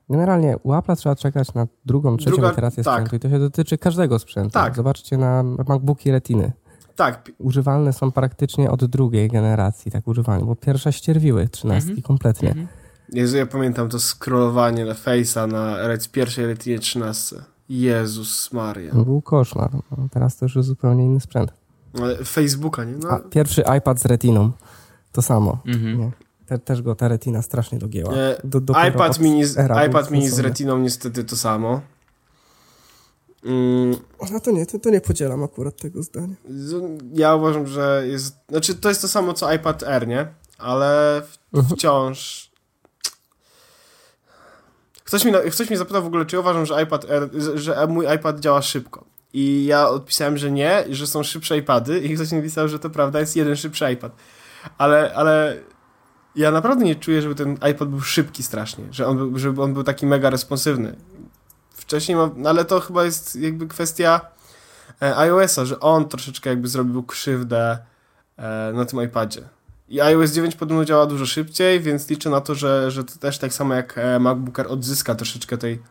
[0.09, 2.93] Generalnie u Apple'a trzeba czekać na drugą, trzecią Druga, iterację tak.
[2.93, 4.49] sprzętu i to się dotyczy każdego sprzętu.
[4.49, 4.75] Tak.
[4.75, 6.51] Zobaczcie na MacBooki Retiny.
[6.95, 7.31] Tak.
[7.37, 12.03] Używalne są praktycznie od drugiej generacji, tak używalne, bo pierwsze ścierwiły trzynastki mhm.
[12.03, 12.49] kompletnie.
[12.49, 12.67] Mhm.
[13.13, 15.77] Jezu, ja pamiętam to scrollowanie na Face'a na
[16.11, 17.35] pierwszej Retinie 13.
[17.69, 18.91] Jezus Maria.
[18.93, 19.69] No, był koszmar.
[19.73, 21.53] No, teraz to już jest zupełnie inny sprzęt.
[22.01, 22.93] Ale Facebooka, nie?
[22.97, 23.09] No.
[23.09, 24.51] A pierwszy iPad z Retiną.
[25.11, 25.57] To samo.
[25.65, 26.11] Mhm.
[26.45, 28.13] Te, też go ta Retina strasznie dogięła.
[28.13, 31.81] E, do, iPad, mini z, iPad mini z Retiną niestety to samo.
[33.45, 33.95] Mm.
[34.31, 36.35] No to nie, to, to nie podzielam akurat tego zdania.
[37.13, 38.35] Ja uważam, że jest.
[38.49, 40.27] Znaczy, to jest to samo co iPad Air, nie?
[40.57, 41.21] Ale
[41.53, 41.77] mhm.
[41.77, 42.51] wciąż.
[45.03, 48.39] Ktoś mi, ktoś mi zapytał w ogóle, czy uważam, że iPad Air, że mój iPad
[48.39, 49.05] działa szybko.
[49.33, 52.89] I ja odpisałem, że nie, że są szybsze iPady, i ktoś mi napisał, że to
[52.89, 54.15] prawda, jest jeden szybszy iPad.
[54.77, 55.57] Ale, ale
[56.35, 59.73] ja naprawdę nie czuję, żeby ten iPad był szybki strasznie, że on był, żeby on
[59.73, 60.95] był taki mega responsywny
[61.91, 64.21] wcześniej, no, ale to chyba jest jakby kwestia
[65.01, 67.77] e, iOS-a, że on troszeczkę jakby zrobił krzywdę
[68.37, 69.41] e, na tym iPadzie.
[69.89, 73.37] I iOS 9 podobno działa dużo szybciej, więc liczę na to, że, że to też
[73.37, 75.81] tak samo jak e, MacBook Air odzyska troszeczkę tej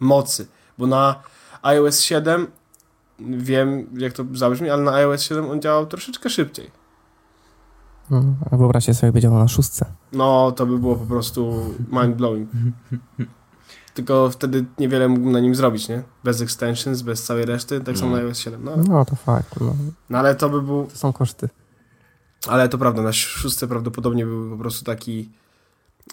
[0.00, 0.46] mocy,
[0.78, 1.22] bo na
[1.62, 2.46] iOS 7
[3.18, 6.70] wiem jak to zabrzmi, ale na iOS 7 on działał troszeczkę szybciej.
[8.08, 9.86] Hmm, a wyobraźcie sobie, jakby działał na szóstce.
[10.12, 12.46] No, to by było po prostu mind-blowing.
[13.94, 16.02] tylko wtedy niewiele mógłbym na nim zrobić, nie?
[16.24, 18.64] Bez extensions, bez całej reszty, tak samo na iOS 7.
[18.64, 19.60] No, no to fakt.
[19.60, 19.74] No.
[20.10, 20.86] no ale to by był...
[20.86, 21.48] To są koszty.
[22.48, 25.30] Ale to prawda, na szóstce prawdopodobnie był po prostu taki...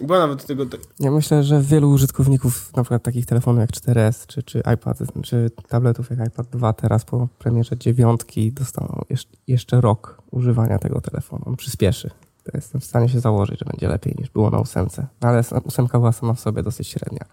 [0.02, 0.66] Była nawet tego...
[1.00, 5.52] Ja myślę, że wielu użytkowników na przykład takich telefonów jak 4S, czy, czy iPad, czy
[5.68, 9.02] tabletów jak iPad 2 teraz po premierze dziewiątki dostaną
[9.48, 11.44] jeszcze rok używania tego telefonu.
[11.46, 12.10] On przyspieszy.
[12.44, 15.08] To jestem w stanie się założyć, że będzie lepiej niż było na ósemce.
[15.22, 17.26] Ale ósemka była sama w sobie dosyć średnia.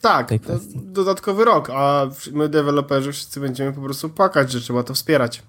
[0.00, 0.30] Tak,
[0.74, 5.42] dodatkowy rok, a my deweloperzy wszyscy będziemy po prostu płakać, że trzeba to wspierać.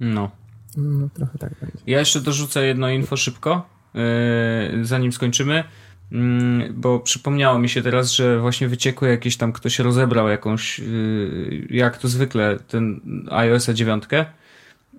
[0.00, 0.30] No.
[0.76, 1.78] No, trochę tak będzie.
[1.86, 5.64] Ja jeszcze dorzucę jedno info szybko, yy, zanim skończymy,
[6.10, 6.18] yy,
[6.72, 11.98] bo przypomniało mi się teraz, że właśnie wyciekło jakieś tam, ktoś rozebrał jakąś, yy, jak
[11.98, 14.04] to zwykle, ten iOS 9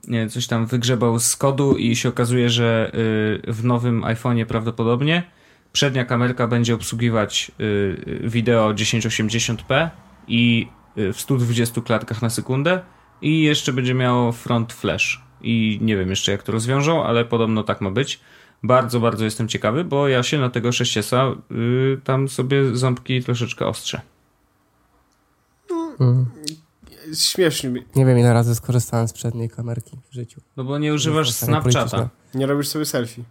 [0.07, 2.91] nie, coś tam wygrzebał z kodu i się okazuje, że
[3.47, 5.23] y, w nowym iPhone'ie prawdopodobnie
[5.71, 9.89] przednia kamerka będzie obsługiwać y, wideo 1080p
[10.27, 10.67] i
[10.97, 12.81] y, w 120 klatkach na sekundę
[13.21, 15.21] i jeszcze będzie miało front flash.
[15.41, 18.19] I nie wiem jeszcze jak to rozwiążą, ale podobno tak ma być.
[18.63, 23.67] Bardzo, bardzo jestem ciekawy, bo ja się na tego 6S y, tam sobie ząbki troszeczkę
[23.67, 24.01] ostrzę.
[25.99, 26.25] Mm.
[27.15, 27.69] Śmiesznie.
[27.95, 30.41] Nie wiem ile razy skorzystałem z przedniej kamerki w życiu.
[30.57, 32.09] No bo nie używasz Snapchata.
[32.33, 33.23] Nie robisz sobie selfie.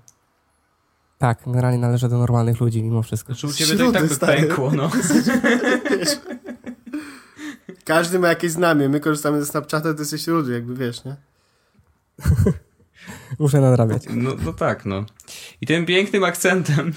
[1.20, 3.32] Tak, generalnie należę do normalnych ludzi mimo wszystko.
[3.34, 4.90] Znaczy u ciebie to i tak by pękło, no.
[7.84, 8.88] Każdy ma jakieś znamie.
[8.88, 11.16] My korzystamy ze Snapchata, to jesteś rudy, jakby wiesz, nie?
[13.38, 14.02] Muszę nadrabiać.
[14.10, 15.04] No, no tak, no.
[15.60, 16.92] I tym pięknym akcentem,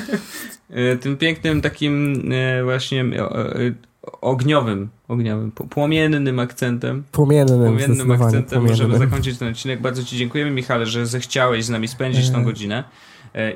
[0.70, 3.74] e, tym pięknym takim e, właśnie e,
[4.20, 7.04] ogniowym, ogniowym, płomiennym akcentem.
[7.12, 8.88] Płomiennym, płomiennym akcentem płomiennym.
[8.88, 9.80] możemy zakończyć ten odcinek.
[9.80, 12.84] Bardzo Ci dziękujemy, Michale, że zechciałeś z nami spędzić tą godzinę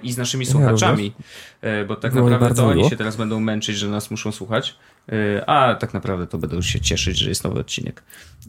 [0.03, 1.13] i z naszymi słuchaczami,
[1.89, 4.77] bo tak Było naprawdę to oni się teraz będą męczyć, że nas muszą słuchać.
[5.09, 8.03] E, a tak naprawdę to będą się cieszyć, że jest nowy odcinek.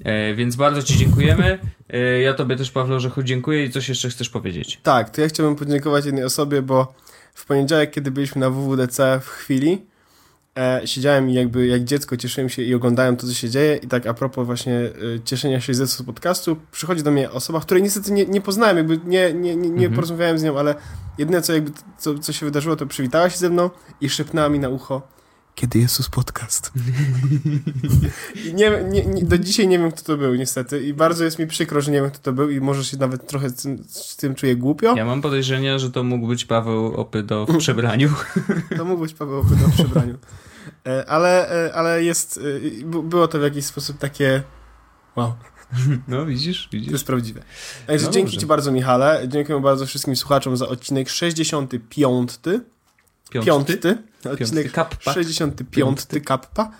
[0.04, 1.60] E, więc bardzo Ci dziękujemy.
[1.90, 4.80] E, ja Tobie też, Paweł, że dziękuję i coś jeszcze chcesz powiedzieć.
[4.84, 6.94] Tak, to ja chciałbym podziękować jednej osobie, bo
[7.34, 9.82] w poniedziałek, kiedy byliśmy na WWDC w chwili,
[10.58, 13.88] e, siedziałem i jakby jak dziecko cieszyłem się i oglądałem to, co się dzieje i
[13.88, 14.91] tak a propos właśnie e,
[15.26, 19.34] cieszenia się z podcastu, przychodzi do mnie osoba, której niestety nie, nie poznałem, jakby nie,
[19.34, 19.93] nie, nie, nie mhm.
[19.93, 20.76] porozmawiałem z nią, ale
[21.18, 23.70] jedyne, co jakby, co, co się wydarzyło, to przywitała się ze mną
[24.01, 25.12] i szepnęła mi na ucho
[25.56, 26.72] kiedy Jezus podcast.
[28.45, 30.84] I nie, nie, nie, do dzisiaj nie wiem, kto to był, niestety.
[30.84, 33.28] I bardzo jest mi przykro, że nie wiem, kto to był i może się nawet
[33.28, 34.95] trochę z tym, z tym czuję głupio.
[34.95, 38.10] Ja mam podejrzenie, że to mógł być Paweł Opydo w przebraniu.
[38.78, 40.18] to mógł być Paweł Opydo w przebraniu.
[40.88, 42.39] E, ale, e, ale jest,
[42.82, 44.43] e, było to w jakiś sposób takie
[45.16, 45.34] wow.
[46.08, 46.88] No widzisz, widzisz.
[46.88, 47.41] To jest prawdziwe.
[47.88, 48.39] Także no dzięki dobrze.
[48.39, 49.26] Ci bardzo Michale.
[49.28, 52.39] Dziękuję bardzo wszystkim słuchaczom za odcinek 65.
[53.30, 53.78] Piąty.
[53.78, 53.98] Piąty.
[54.32, 55.14] Odcinek kappa.
[55.14, 55.72] 65.
[55.72, 56.22] Piąty.
[56.22, 56.72] Kappa.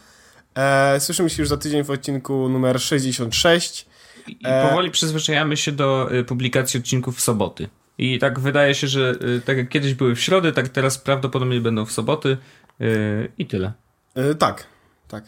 [0.56, 3.86] E, słyszymy się już za tydzień w odcinku numer 66.
[4.28, 4.70] I e...
[4.70, 7.70] powoli przyzwyczajamy się do y, publikacji odcinków w soboty.
[7.98, 11.62] I tak wydaje się, że y, tak jak kiedyś były w środę, tak teraz prawdopodobnie
[11.62, 12.38] będą w soboty.
[12.82, 13.74] Y, I tyle.
[14.16, 14.68] E, tak.
[15.08, 15.24] Tak.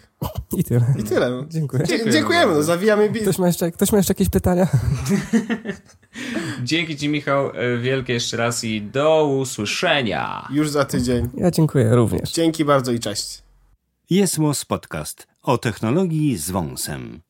[0.57, 0.86] I tyle.
[0.99, 1.30] I tyle.
[1.30, 1.45] No.
[1.49, 1.84] Dziękuję.
[1.84, 3.22] Dziękujemy, Dziękujemy no, zawijamy bit.
[3.22, 4.68] Ktoś ma, jeszcze, ktoś ma jeszcze jakieś pytania?
[6.63, 10.47] Dzięki Ci, Michał, e, wielkie jeszcze raz i do usłyszenia.
[10.51, 11.30] Już za tydzień.
[11.38, 12.32] Ja dziękuję również.
[12.32, 13.41] Dzięki bardzo i cześć.
[14.09, 14.38] Jest
[14.68, 17.24] Podcast o technologii z wąsem.